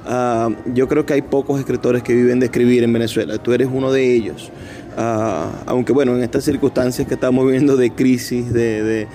[0.08, 3.38] Ah, yo creo que hay pocos escritores que viven de escribir en Venezuela.
[3.38, 4.52] Tú eres uno de ellos.
[4.98, 9.08] Ah, aunque bueno, en estas circunstancias que estamos viviendo de crisis, de,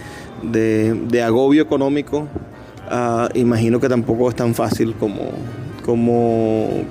[1.23, 2.29] agobio económico,
[2.89, 5.31] ah, imagino que tampoco es tan fácil como,
[5.85, 6.83] como,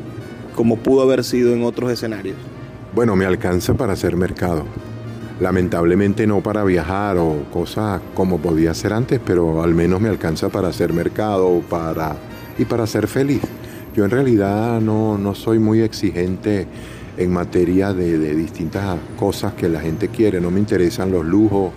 [0.55, 2.37] como pudo haber sido en otros escenarios.
[2.93, 4.65] Bueno, me alcanza para hacer mercado.
[5.39, 10.49] Lamentablemente no para viajar o cosas como podía ser antes, pero al menos me alcanza
[10.49, 12.15] para hacer mercado para,
[12.57, 13.41] y para ser feliz.
[13.95, 16.67] Yo en realidad no, soy muy exigente
[17.17, 20.41] en materia de, distintas cosas que la gente quiere.
[20.41, 21.71] No me interesan los lujos,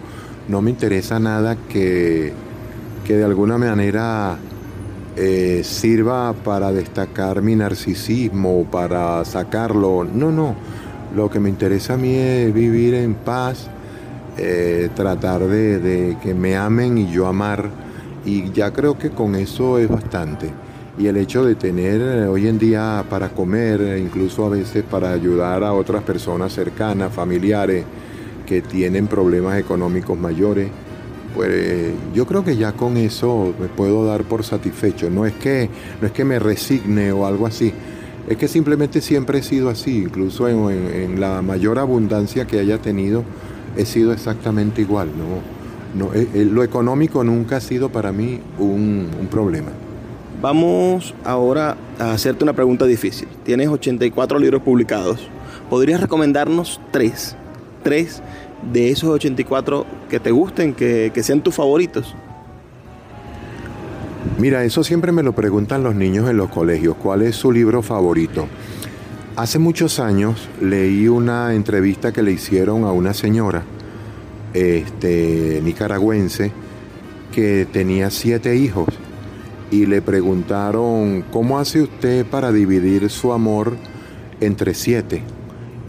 [0.48, 2.32] no me interesa nada que,
[3.04, 4.36] que de alguna manera
[5.16, 10.04] eh, sirva para destacar mi narcisismo, para sacarlo.
[10.04, 10.54] No, no.
[11.14, 13.68] Lo que me interesa a mí es vivir en paz,
[14.38, 17.68] eh, tratar de, que me amen y yo amar.
[18.24, 20.50] Y ya creo que con eso es bastante
[20.98, 25.10] y el hecho de tener eh, hoy en día para comer, incluso a veces para
[25.10, 27.84] ayudar a otras personas cercanas, familiares
[28.52, 30.68] que tienen problemas económicos mayores,
[31.34, 35.08] pues yo creo que ya con eso me puedo dar por satisfecho.
[35.08, 35.70] No es que,
[36.02, 37.72] no es que me resigne o algo así.
[38.28, 43.24] Es que simplemente siempre he sido así, incluso en, la mayor abundancia que haya tenido,
[43.78, 45.08] he sido exactamente igual.
[45.16, 49.70] No, no, eh, eh, lo económico nunca ha sido para mí un, un problema.
[50.42, 53.28] Vamos ahora a hacerte una pregunta difícil.
[53.44, 55.26] Tienes 84 libros publicados.
[55.70, 57.34] ¿Podrías recomendarnos tres?
[57.82, 58.22] Tres
[58.70, 62.14] de esos 84 que te gusten, que, sean tus favoritos?
[64.38, 66.96] Mira, eso siempre me lo preguntan los niños en los colegios.
[66.96, 68.46] ¿Cuál es su libro favorito?
[69.36, 73.64] Hace muchos años leí una entrevista que le hicieron a una señora
[74.52, 76.52] este, nicaragüense
[77.32, 78.88] que tenía siete hijos
[79.70, 83.76] y le preguntaron, ¿cómo hace usted para dividir su amor
[84.40, 85.22] entre siete?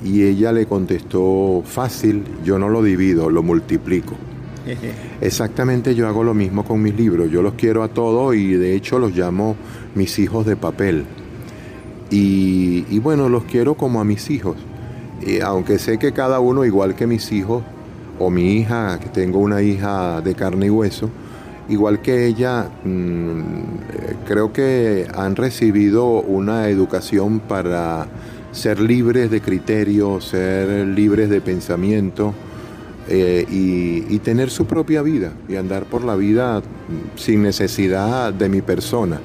[0.04, 4.16] Y ella le contestó, fácil, yo no lo divido, lo multiplico.
[5.22, 8.76] Exactamente yo hago lo mismo con mis libros, yo los quiero a todos y de
[8.76, 9.56] hecho los llamo
[9.96, 11.06] mis hijos de papel.
[12.16, 14.56] Y, bueno, los quiero como a mis hijos.
[15.26, 17.64] Y aunque sé que cada uno, igual que mis hijos,
[18.20, 21.10] o mi hija, que tengo una hija de carne y hueso,
[21.70, 23.42] igual que ella, mm,
[24.28, 28.06] creo que han recibido una educación para
[28.54, 32.34] ser libres de criterio, ser libres de pensamiento
[33.10, 36.62] eh, y, tener su propia vida y andar por la vida
[37.18, 39.20] sin necesidad de mi persona,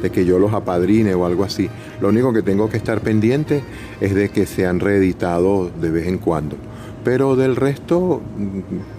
[0.00, 1.68] de que yo los apadrine o algo así.
[2.00, 3.64] Lo único que tengo que estar pendiente
[4.00, 6.56] es de que sean reeditados de vez en cuando.
[7.02, 8.22] Pero del resto,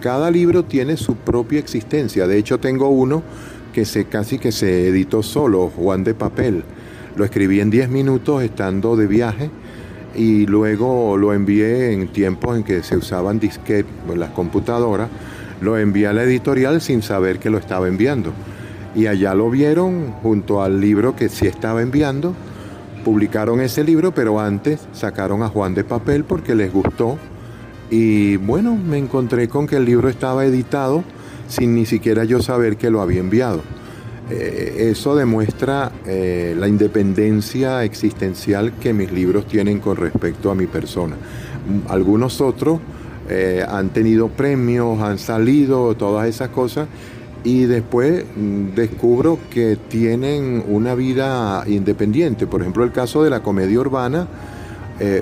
[0.00, 2.26] cada libro tiene su propia existencia.
[2.26, 3.22] De hecho, tengo uno
[3.72, 6.64] que se, casi que se editó solo, Juan de Papel.
[7.16, 9.50] Lo escribí en 10 minutos estando de viaje
[10.16, 15.08] y luego lo envié en tiempos en que se usaban disquetes en las computadoras,
[15.60, 18.32] lo envié a la editorial sin saber que lo estaba enviando.
[18.94, 22.34] Y allá lo vieron junto al libro que sí estaba enviando,
[23.04, 27.18] publicaron ese libro, pero antes sacaron a Juan de Papel porque les gustó.
[27.90, 31.04] Y bueno, me encontré con que el libro estaba editado
[31.48, 33.62] sin ni siquiera yo saber que lo había enviado.
[34.28, 40.66] Eh, eso demuestra eh, la independencia existencial que mis libros tienen con respecto a mi
[40.66, 41.14] persona.
[41.88, 42.80] Algunos otros
[43.28, 46.88] eh, han tenido premios, han salido, todas esas cosas,
[47.44, 52.48] y después mm, descubro que tienen una vida independiente.
[52.48, 54.26] Por ejemplo, el caso de la comedia urbana,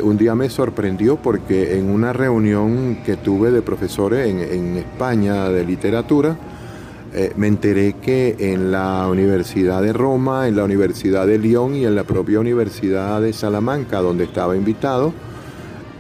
[0.05, 5.65] un día me sorprendió porque en una reunión que tuve de profesores en España de
[5.65, 6.37] literatura,
[7.17, 11.87] eh, me enteré que en la Universidad de Roma, en la Universidad de Lyon y
[11.87, 15.13] en la propia Universidad de Salamanca, donde estaba invitado,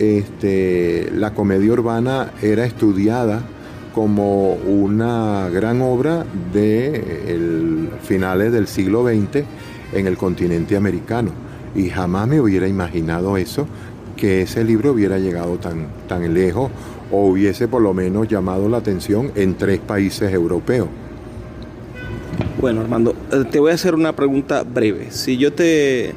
[0.01, 3.43] este, la comedia urbana era estudiada
[3.95, 9.45] como una gran obra de finales del siglo XX
[9.93, 11.31] en el continente americano.
[11.77, 13.69] Y jamás me hubiera imaginado eso,
[14.17, 16.73] que ese libro hubiera llegado tan, tan lejos
[17.12, 20.89] o hubiese por lo menos llamado la atención en tres países europeos.
[22.65, 25.11] Bueno, Armando, eh, te voy a hacer una pregunta breve.
[25.11, 26.15] Si yo te.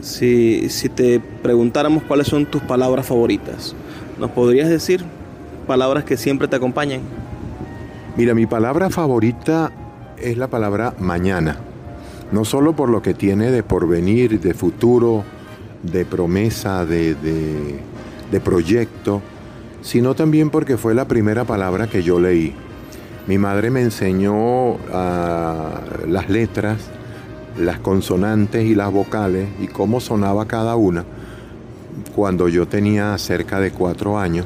[0.00, 3.76] Si, si te preguntáramos cuáles son tus palabras favoritas,
[4.18, 5.04] ¿nos podrías decir
[5.66, 7.02] palabras que siempre te acompañan?
[8.16, 9.72] Mira, mi palabra favorita
[10.16, 11.58] es la palabra mañana.
[12.32, 15.22] No solo por lo que tiene de porvenir, de futuro,
[15.82, 17.78] de promesa, de, de,
[18.32, 19.20] de proyecto,
[19.82, 22.54] sino también porque fue la primera palabra que yo leí.
[23.26, 26.78] Mi madre me enseñó ah, las letras,
[27.58, 31.04] las consonantes y las vocales y cómo sonaba cada una
[32.14, 34.44] cuando yo tenía cerca de cuatro años,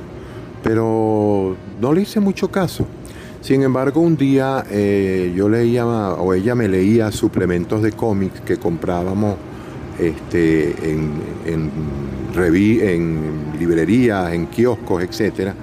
[0.62, 2.86] pero no le hice mucho caso.
[3.40, 8.58] Sin embargo, un día eh, yo leía, o ella me leía suplementos de cómics que
[8.58, 9.36] comprábamos
[9.98, 11.14] este, en,
[11.46, 11.70] en,
[12.36, 15.54] en librerías, en kioscos, etcétera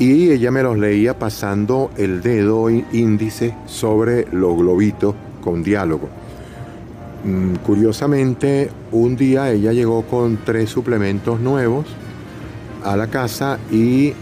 [0.00, 6.08] y ella me los leía pasando el dedo índice sobre los globitos con diálogo.
[7.22, 11.84] Mm, curiosamente, un día ella llegó con tres suplementos nuevos
[12.82, 14.14] a la casa y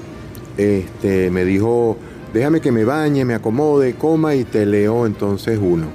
[0.57, 1.97] este, me dijo,
[2.35, 5.87] déjame que me bañe, me acomode, coma y te leo entonces uno.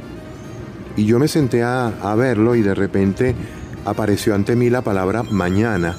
[0.95, 3.35] Y yo me senté a, a verlo y de repente
[3.83, 5.97] apareció ante mí la palabra mañana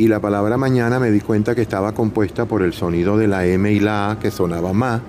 [0.00, 3.44] y la palabra mañana me di cuenta que estaba compuesta por el sonido de la
[3.44, 5.02] M y la A que sonaba ma,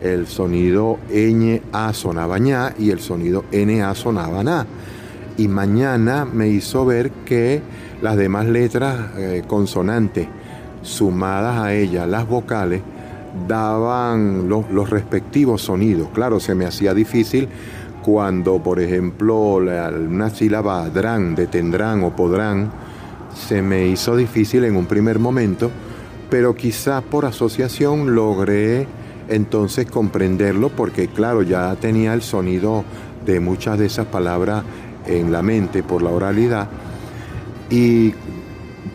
[0.00, 4.66] el sonido ñ A sonaba ña y el sonido NA sonaba na.
[5.36, 7.62] Y mañana me hizo ver que
[8.02, 10.26] las demás letras eh, consonantes
[10.82, 12.82] sumadas a ellas, las vocales,
[13.46, 16.08] daban los, los respectivos sonidos.
[16.12, 17.48] Claro, se me hacía difícil
[18.02, 22.70] cuando, por ejemplo, la- una sílaba drán, detendrán o podrán,
[23.34, 25.70] se me hizo difícil en un primer momento,
[26.30, 28.86] pero quizás por asociación logré
[29.28, 32.84] entonces comprenderlo porque, claro, ya tenía el sonido
[33.24, 34.64] de muchas de esas palabras
[35.06, 36.68] en la mente por la oralidad.
[37.70, 38.14] Y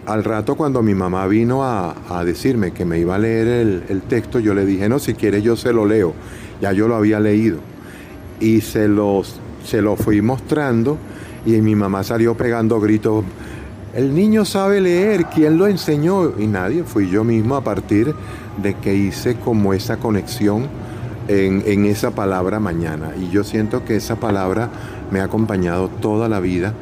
[0.06, 3.84] al rato cuando mi mamá vino a, a decirme que me iba a leer el,
[3.90, 6.14] el texto, yo le dije, no, si quieres yo se lo leo,
[6.62, 7.60] ya yo lo había leído.
[8.40, 10.98] Y se, los, se lo fui mostrando
[11.46, 13.24] y mi mamá salió pegando gritos,
[13.94, 16.38] el niño sabe leer, ¿quién lo enseñó?
[16.38, 18.14] Y nadie, fui yo mismo a partir
[18.62, 20.68] de que hice como esa conexión
[21.28, 23.14] en, esa palabra mañana.
[23.20, 24.70] Y yo siento que esa palabra
[25.12, 26.74] me ha acompañado toda la vida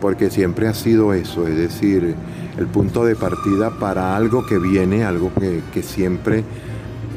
[0.00, 2.14] porque siempre ha sido eso, es decir,
[2.58, 5.30] el punto de partida para algo que viene, algo
[5.72, 6.44] que, siempre,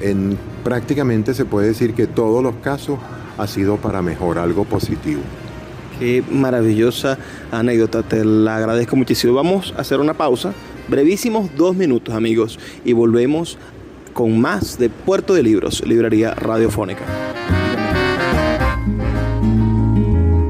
[0.02, 2.98] en prácticamente se puede decir que todos los casos
[3.38, 5.22] ha sido para mejor, algo positivo.
[6.00, 7.18] Qué maravillosa
[7.52, 9.34] anécdota, te la agradezco muchísimo.
[9.34, 10.54] Vamos a hacer una pausa,
[10.88, 13.58] brevísimos dos minutos amigos, y volvemos
[14.14, 17.04] con más de Puerto de Libros, Librería Radiofónica.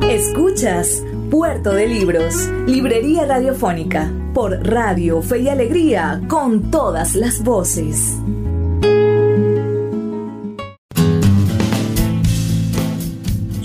[0.09, 8.17] Escuchas Puerto de Libros, Librería Radiofónica, por Radio Fe y Alegría, con todas las voces.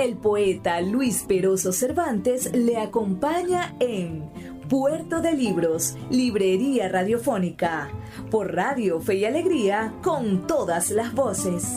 [0.00, 4.30] El poeta Luis Peroso Cervantes le acompaña en
[4.66, 7.90] Puerto de Libros, Librería Radiofónica,
[8.30, 11.76] por Radio Fe y Alegría, con todas las voces.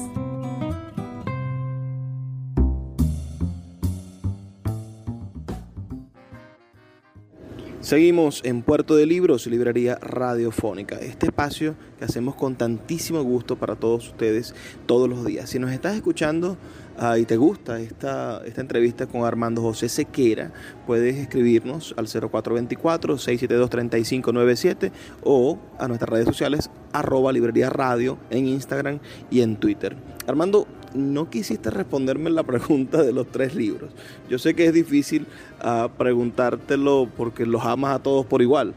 [7.83, 13.75] Seguimos en Puerto de Libros, Librería Radiofónica, este espacio que hacemos con tantísimo gusto para
[13.75, 14.55] todos ustedes
[14.85, 15.49] todos los días.
[15.49, 16.55] Si nos estás escuchando
[16.97, 20.51] ah, y te gusta esta, esta entrevista con Armando José Sequera,
[20.85, 24.91] puedes escribirnos al 0424-672-3597
[25.23, 28.99] o a nuestras redes sociales arroba librería radio en Instagram
[29.31, 29.95] y en Twitter.
[30.27, 33.91] Armando, no quisiste responderme la pregunta de los tres libros.
[34.29, 35.25] Yo sé que es difícil
[35.59, 38.73] ah, preguntártelo porque los amas a todos por igual,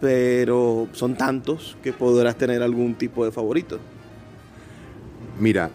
[0.00, 3.78] pero son tantos que podrás tener algún tipo de favorito.
[5.38, 5.70] Mira,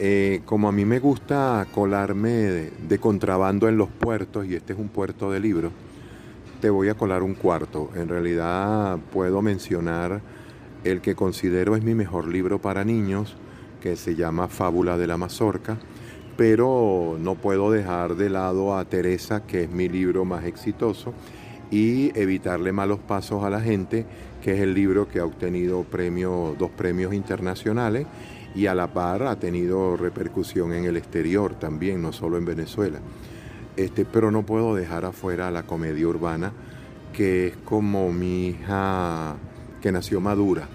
[0.00, 4.78] eh, como a mí me gusta colarme de, contrabando en los puertos, y este es
[4.78, 5.72] un puerto de libros,
[6.60, 7.90] te voy a colar un cuarto.
[7.96, 10.20] En realidad puedo mencionar
[10.84, 13.36] el que considero es mi mejor libro para niños,
[13.80, 15.78] que se llama Fábula de la Mazorca,
[16.36, 21.12] pero no puedo dejar de lado a Teresa, que es mi libro más exitoso,
[21.72, 24.06] y evitarle malos pasos a la gente,
[24.42, 28.06] que es el libro que ha obtenido premio, dos premios internacionales
[28.54, 32.98] y a la par ha tenido repercusión en el exterior también, no solo en Venezuela.
[33.76, 36.52] Este, pero no puedo dejar afuera la comedia urbana,
[37.12, 39.36] que es como mi hija
[39.80, 40.68] que nació madura.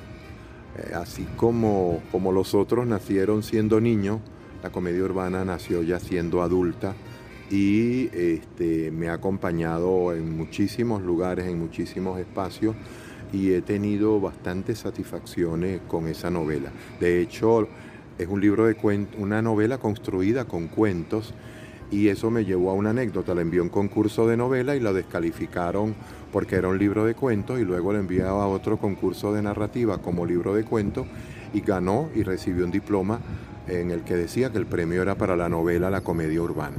[0.77, 4.19] Eh, así como, como los otros nacieron siendo niños,
[4.63, 6.95] la comedia urbana nació ya siendo adulta
[7.51, 12.75] y este, me ha acompañado en muchísimos lugares, en muchísimos espacios
[13.33, 16.71] y he tenido bastantes satisfacciones con esa novela.
[16.99, 17.67] De hecho,
[18.17, 21.33] es un libro de cuentos, una novela construida con cuentos
[21.89, 23.33] y eso me llevó a una anécdota.
[23.33, 25.95] Le envié un concurso de novela y la descalificaron
[26.31, 29.97] porque era un libro de cuentos y luego le envié a otro concurso de narrativa
[29.97, 31.07] como libro de cuentos
[31.53, 33.19] y ganó y recibió un diploma
[33.67, 36.77] en el que decía que el premio era para la novela La comedia urbana.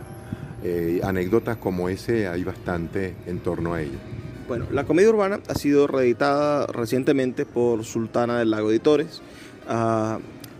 [0.63, 3.99] Eh, anécdotas como ese hay bastante en torno a ella.
[4.47, 9.23] Bueno, la comedia urbana ha sido reeditada recientemente por Sultana del Lago Editores.
[9.67, 10.19] Ah,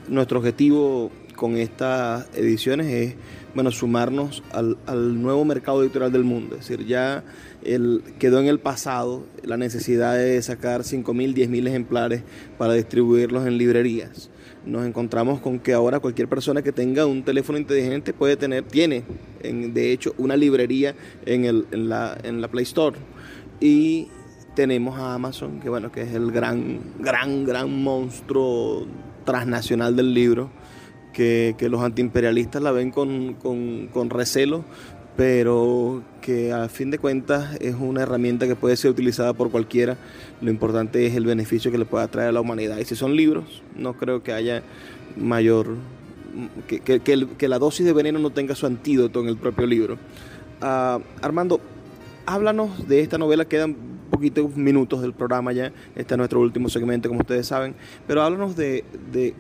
[0.09, 3.15] nuestro objetivo con estas ediciones es
[3.55, 6.57] bueno, sumarnos al, nuevo mercado editorial del mundo.
[6.57, 7.25] Es decir, ya
[8.19, 12.23] quedó en el pasado la necesidad de sacar 5.000, 10.000 ejemplares
[12.57, 14.31] para distribuirlos en librerías.
[14.65, 19.05] Nos encontramos con que ahora cualquier persona que tenga un teléfono inteligente puede tener, tiene
[19.43, 20.95] de hecho una librería
[21.27, 21.89] en, en, en
[22.41, 22.97] la Play Store.
[23.61, 24.09] Y
[24.55, 28.87] tenemos a Amazon, que bueno, que es el gran, gran, gran monstruo
[29.25, 30.51] transnacional del libro
[31.15, 34.65] que, los antiimperialistas la ven con, recelo,
[35.17, 39.97] pero que a fin de cuentas es una herramienta que puede ser utilizada por cualquiera.
[40.43, 42.79] Lo importante es el beneficio que le pueda traer a la humanidad.
[42.79, 44.63] Y si son libros, no creo que haya
[45.17, 45.77] mayor...
[46.67, 49.97] que, que, la dosis de veneno no tenga su antídoto en el propio libro.
[50.61, 51.61] Ah, Armando,
[52.27, 53.77] háblanos de esta novela, quedan
[54.11, 57.75] poquitos minutos del programa ya, este es nuestro último segmento como ustedes saben,
[58.07, 59.35] pero háblanos de, de,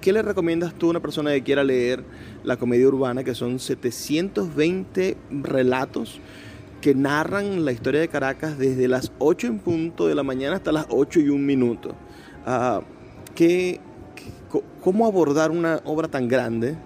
[0.00, 2.04] ¿Qué le recomiendas tú a una persona que quiera leer
[2.42, 6.20] la comedia urbana, que son 720 relatos
[6.82, 10.72] que narran la historia de Caracas desde las 8 en punto de la mañana hasta
[10.72, 11.94] las 8 y un minuto?
[12.44, 12.82] Ah,
[14.82, 16.76] ¿Cómo abordar una obra tan grande?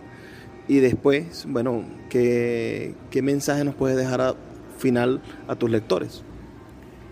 [0.68, 4.36] Y después, bueno, ¿qué, qué mensaje nos puedes dejar al
[4.78, 6.22] final a tus lectores?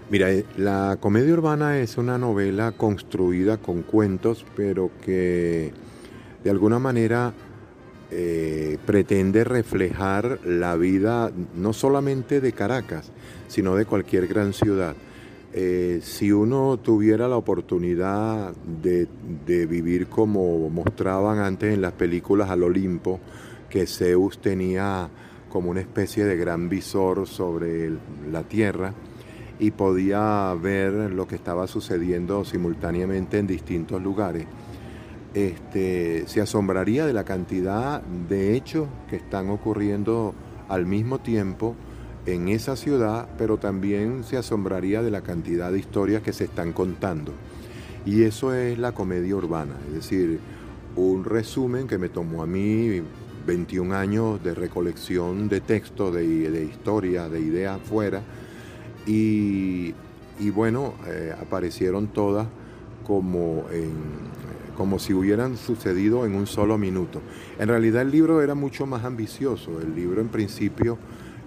[0.08, 5.72] Mira, eh, la comedia urbana es una novela construida con cuentos, pero que
[6.44, 7.34] de alguna manera
[8.12, 13.10] eh, pretende reflejar la vida no solamente de Caracas,
[13.48, 14.94] sino de cualquier gran ciudad.
[15.52, 19.08] Eh, si uno tuviera la oportunidad de,
[19.66, 23.18] vivir como mostraban antes en las películas al Olimpo,
[23.68, 25.08] que Zeus tenía
[25.56, 27.90] como una especie de gran visor sobre
[28.30, 28.92] la tierra
[29.58, 34.44] y podía ver lo que estaba sucediendo simultáneamente en distintos lugares,
[35.32, 40.34] este, se asombraría de la cantidad de hechos que están ocurriendo
[40.68, 41.74] al mismo tiempo
[42.26, 46.74] en esa ciudad, pero también se asombraría de la cantidad de historias que se están
[46.74, 47.32] contando.
[48.04, 50.38] Y eso es la comedia urbana, es decir,
[50.96, 53.00] un resumen que me tomó a mí
[53.46, 56.24] 21 años de recolección de texto, de,
[56.64, 58.22] historia, de ideas fuera,
[59.06, 59.94] y,
[60.52, 62.46] bueno, eh, aparecieron todas
[63.06, 63.64] como
[64.76, 67.20] como si hubieran sucedido en un solo minuto.
[67.58, 69.80] En realidad el libro era mucho más ambicioso.
[69.80, 70.98] El libro en principio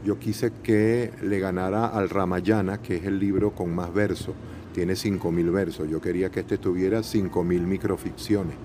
[0.04, 4.34] yo quise que le ganara al Ramayana, que es el libro con más versos.
[4.74, 5.90] Tiene 5.000 versos.
[5.90, 8.56] Yo quería que este tuviera 5.000 microficciones.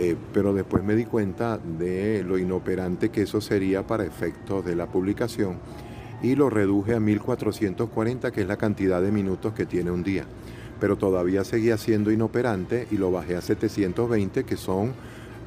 [0.00, 4.76] Eh, pero después me di cuenta de lo inoperante que eso sería para efectos de
[4.76, 5.58] la publicación
[6.22, 10.24] y lo reduje a 1440, que es la cantidad de minutos que tiene un día
[10.80, 14.92] pero todavía seguía siendo inoperante y lo bajé a 720, que son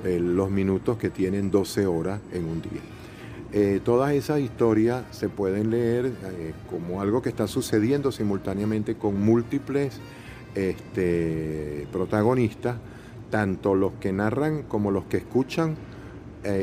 [0.04, 2.82] eh, los minutos que tienen 12 horas en un día.
[3.54, 6.12] Eh, todas esas historias se pueden leer
[6.70, 10.00] como algo que está sucediendo simultáneamente con múltiples
[10.56, 12.78] este, protagonistas,
[13.32, 15.76] tanto los que narran como los que escuchan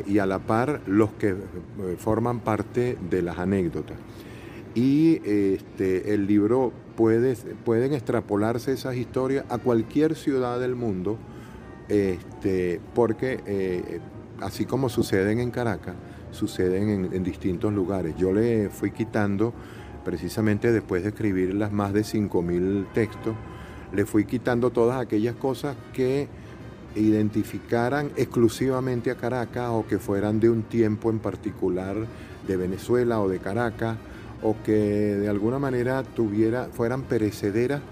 [0.06, 1.36] y a la par los que
[1.98, 3.96] forman parte de las anécdotas.
[4.74, 11.18] Y este, el libro pueden extrapolarse esas historias a cualquier ciudad del mundo,
[11.88, 14.00] este, porque eh,
[14.40, 15.94] así como suceden en Caracas,
[16.32, 18.14] suceden en, distintos lugares.
[18.16, 19.54] Yo le fui quitando,
[20.04, 23.34] precisamente después de escribir las más de 5.000 textos,
[23.92, 26.28] le fui quitando todas aquellas cosas que
[27.00, 31.96] identificaran exclusivamente a Caracas o que fueran de un tiempo en particular
[32.46, 33.96] de Venezuela o de Caracas
[34.42, 37.82] o que de alguna manera tuviera, fueran perecederas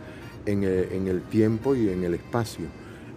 [0.47, 2.67] en el, tiempo y en el espacio.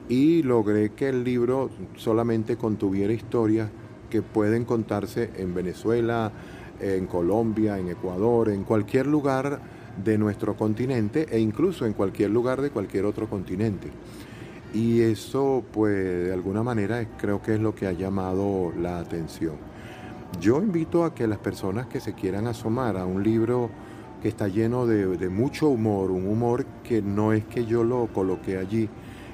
[0.08, 3.70] Y logré que el libro solamente contuviera historias
[4.10, 6.32] que pueden contarse en Venezuela,
[6.80, 9.60] en Colombia, en Ecuador, en cualquier lugar
[10.04, 13.90] de nuestro continente e incluso en cualquier lugar de cualquier otro continente.
[14.74, 19.56] Y eso, pues, de alguna manera creo que es lo que ha llamado la atención.
[20.40, 23.70] Yo invito a que las personas que se quieran asomar a un libro
[24.22, 28.58] que está lleno de, mucho humor, un humor que no es que yo lo coloqué
[28.58, 28.90] allí,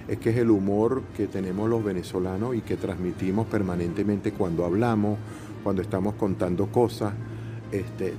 [0.07, 5.17] es que es el humor que tenemos los venezolanos y que transmitimos permanentemente cuando hablamos,
[5.63, 7.13] cuando estamos contando cosas.
[7.71, 8.13] Este,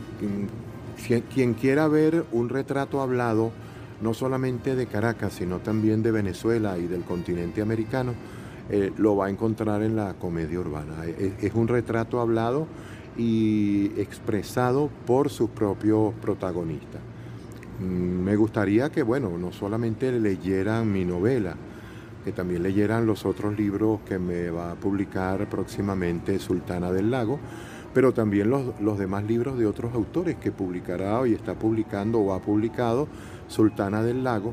[1.33, 3.53] quien quiera ver un retrato hablado,
[4.01, 8.15] no solamente de Caracas, sino también de Venezuela y del continente americano,
[8.69, 11.05] eh, lo va a encontrar en la comedia urbana.
[11.07, 12.67] Es, un retrato hablado
[13.17, 17.01] y expresado por sus propios protagonistas.
[17.81, 21.55] Mm, me gustaría que, bueno, no solamente leyeran mi novela,
[22.25, 27.39] que también leyeran los otros libros que me va a publicar próximamente Sultana del Lago,
[27.97, 32.35] pero también los, los demás libros de otros autores que publicará y está publicando o
[32.35, 33.09] ha publicado
[33.49, 34.53] Sultana del Lago,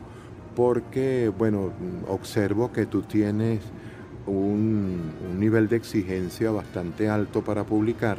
[0.55, 1.73] porque, bueno,
[2.07, 3.59] observo que tú tienes
[4.27, 8.17] un, un nivel de exigencia bastante alto para publicar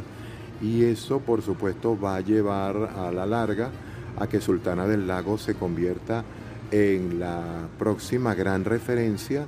[0.61, 3.70] y eso, por supuesto, va a llevar a la larga
[4.18, 6.22] a que Sultana del Lago se convierta
[6.70, 9.47] en la próxima gran referencia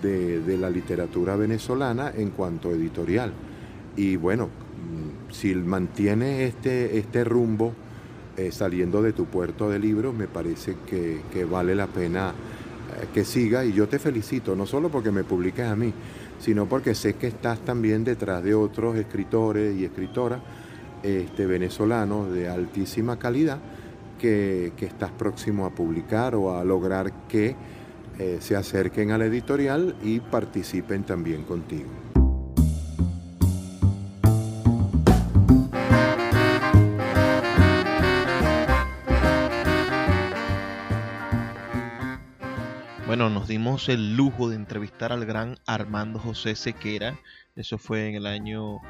[0.00, 3.34] de, la literatura venezolana en cuanto editorial.
[3.96, 4.48] Y bueno,
[5.30, 7.72] si mantiene este, este rumbo
[8.36, 13.24] eh, saliendo de tu puerto de libros, me parece que, vale la pena eh, que
[13.24, 15.92] siga y yo te felicito, no solo porque me publiques a mí,
[16.38, 20.40] sino porque sé que estás también detrás de otros escritores y escritoras
[21.02, 23.58] este, venezolanos de altísima calidad
[24.20, 27.56] que, estás próximo a publicar o a lograr que
[28.18, 32.09] eh, se acerquen a la editorial y participen también contigo.
[43.20, 47.18] Bueno, nos dimos el lujo de entrevistar al gran Armando José Sequera.
[47.54, 48.80] Eso fue en el año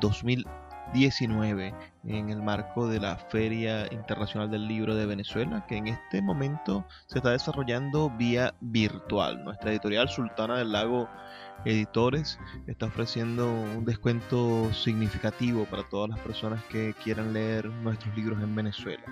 [0.00, 5.76] 2000 mm, 19 en el marco de la Feria Internacional del Libro de Venezuela, que
[5.76, 9.44] en este momento se está desarrollando vía virtual.
[9.44, 11.08] Nuestra editorial Sultana del Lago
[11.64, 18.42] Editores está ofreciendo un descuento significativo para todas las personas que quieran leer nuestros libros
[18.42, 19.02] en Venezuela.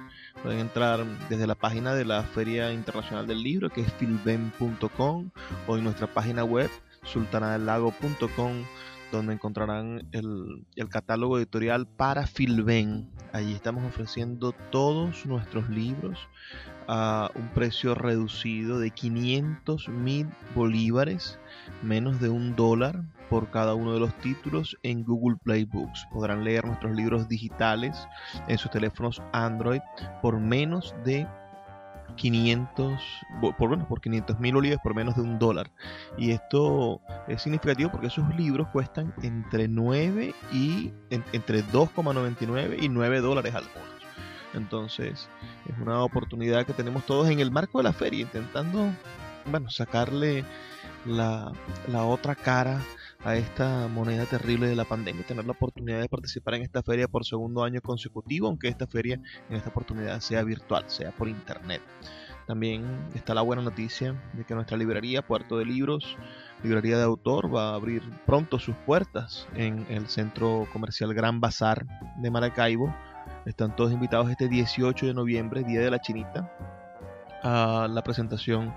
[0.43, 5.31] Pueden entrar desde la página de la Feria Internacional del Libro, que es filben.com,
[5.67, 6.71] o en nuestra página web
[7.05, 8.65] sultanadelago.com
[9.13, 13.09] donde encontrarán el, catálogo editorial para Filben.
[13.33, 16.19] Allí estamos ofreciendo todos nuestros libros
[16.89, 21.39] a un precio reducido de 500 mil bolívares,
[21.83, 26.07] menos de un dólar por cada uno de los títulos en Google Play Books.
[26.13, 27.97] Podrán leer nuestros libros digitales
[28.49, 29.81] en sus teléfonos Android
[30.23, 31.27] por menos de
[32.17, 33.03] 500,
[33.41, 35.71] por, bueno, por 500 mil olivas por menos de un dólar.
[36.17, 43.21] Y esto es significativo porque esos libros cuestan entre 9 y entre 2,99 y 9
[43.21, 43.96] dólares algunos.
[44.55, 45.29] Entonces
[45.67, 48.91] es una oportunidad que tenemos todos en el marco de la feria, intentando
[49.45, 50.45] bueno, sacarle
[51.05, 51.53] la,
[51.89, 52.81] la otra cara
[53.25, 57.09] a esta moneda terrible de la pandemia, tener la oportunidad de participar en esta feria
[57.09, 61.83] por segundo año consecutivo, aunque esta feria en esta oportunidad sea virtual, sea por internet.
[62.47, 62.85] También
[63.15, 66.17] está la buena noticia de que nuestra librería Puerto de Libros,
[66.63, 71.85] librería de autor, va a abrir pronto sus puertas en el centro comercial Gran Bazar
[72.19, 72.95] de Maracaibo.
[73.47, 76.53] Están todos invitados este 18 de noviembre, Día de la Chinita,
[77.45, 78.75] a la presentación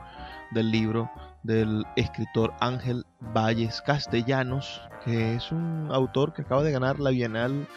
[0.52, 1.10] del libro
[1.42, 7.68] del escritor Ángel Valles Castellanos, que es un autor que acaba de ganar la Bienal,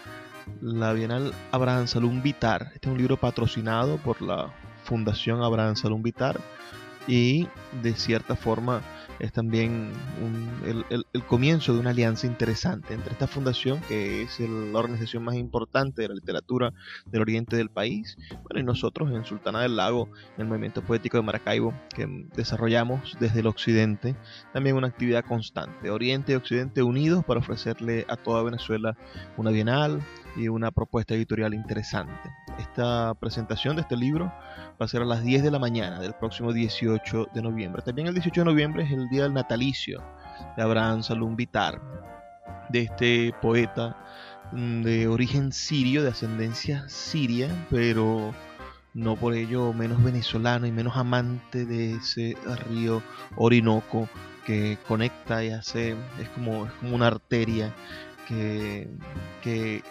[0.61, 2.72] la Bienal Abraham Salum Vitar.
[2.74, 4.53] Este es un libro patrocinado por la
[4.84, 6.38] Fundación Abraham Salum Vitar
[7.07, 7.49] y
[7.80, 8.82] de cierta forma
[9.18, 9.92] es también
[10.66, 16.02] el, comienzo de una alianza interesante entre esta fundación, que es la organización más importante
[16.02, 16.72] de la literatura
[17.06, 21.16] del oriente del país, bueno, y nosotros en Sultana del Lago, en el movimiento poético
[21.16, 24.16] de Maracaibo, que desarrollamos desde el occidente,
[24.52, 28.96] también una actividad constante, Oriente y Occidente unidos para ofrecerle a toda Venezuela
[29.36, 30.02] una bienal
[30.36, 32.30] y una propuesta editorial interesante.
[32.59, 34.26] Esta presentación de este libro
[34.80, 37.82] va a ser a las 10 de la mañana del próximo 18 de noviembre.
[37.82, 40.03] También el 18 de noviembre es el día del natalicio
[40.57, 41.80] de Abraham Salum Vitar,
[42.68, 43.96] de este poeta
[44.53, 48.34] mm, de origen sirio, de ascendencia siria, pero
[48.94, 52.36] no por ello menos venezolano y menos amante de ese
[52.68, 53.03] río
[53.36, 54.09] Orinoco
[54.44, 57.72] que conecta y hace, es como, es como una arteria
[58.28, 58.88] que,
[59.42, 59.82] que,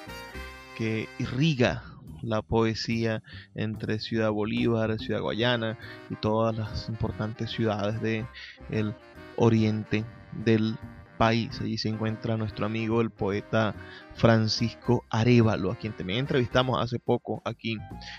[0.77, 1.83] que irriga
[2.21, 3.23] la poesía
[3.55, 5.77] entre Ciudad Bolívar, Ciudad Guayana
[6.09, 8.25] y todas las importantes ciudades del
[8.69, 8.95] el
[9.37, 10.05] oriente
[10.43, 10.77] del
[11.17, 11.61] país.
[11.61, 13.75] Allí se encuentra nuestro amigo el poeta
[14.15, 17.77] Francisco Arevalo, a quien también entrevistamos hace poco aquí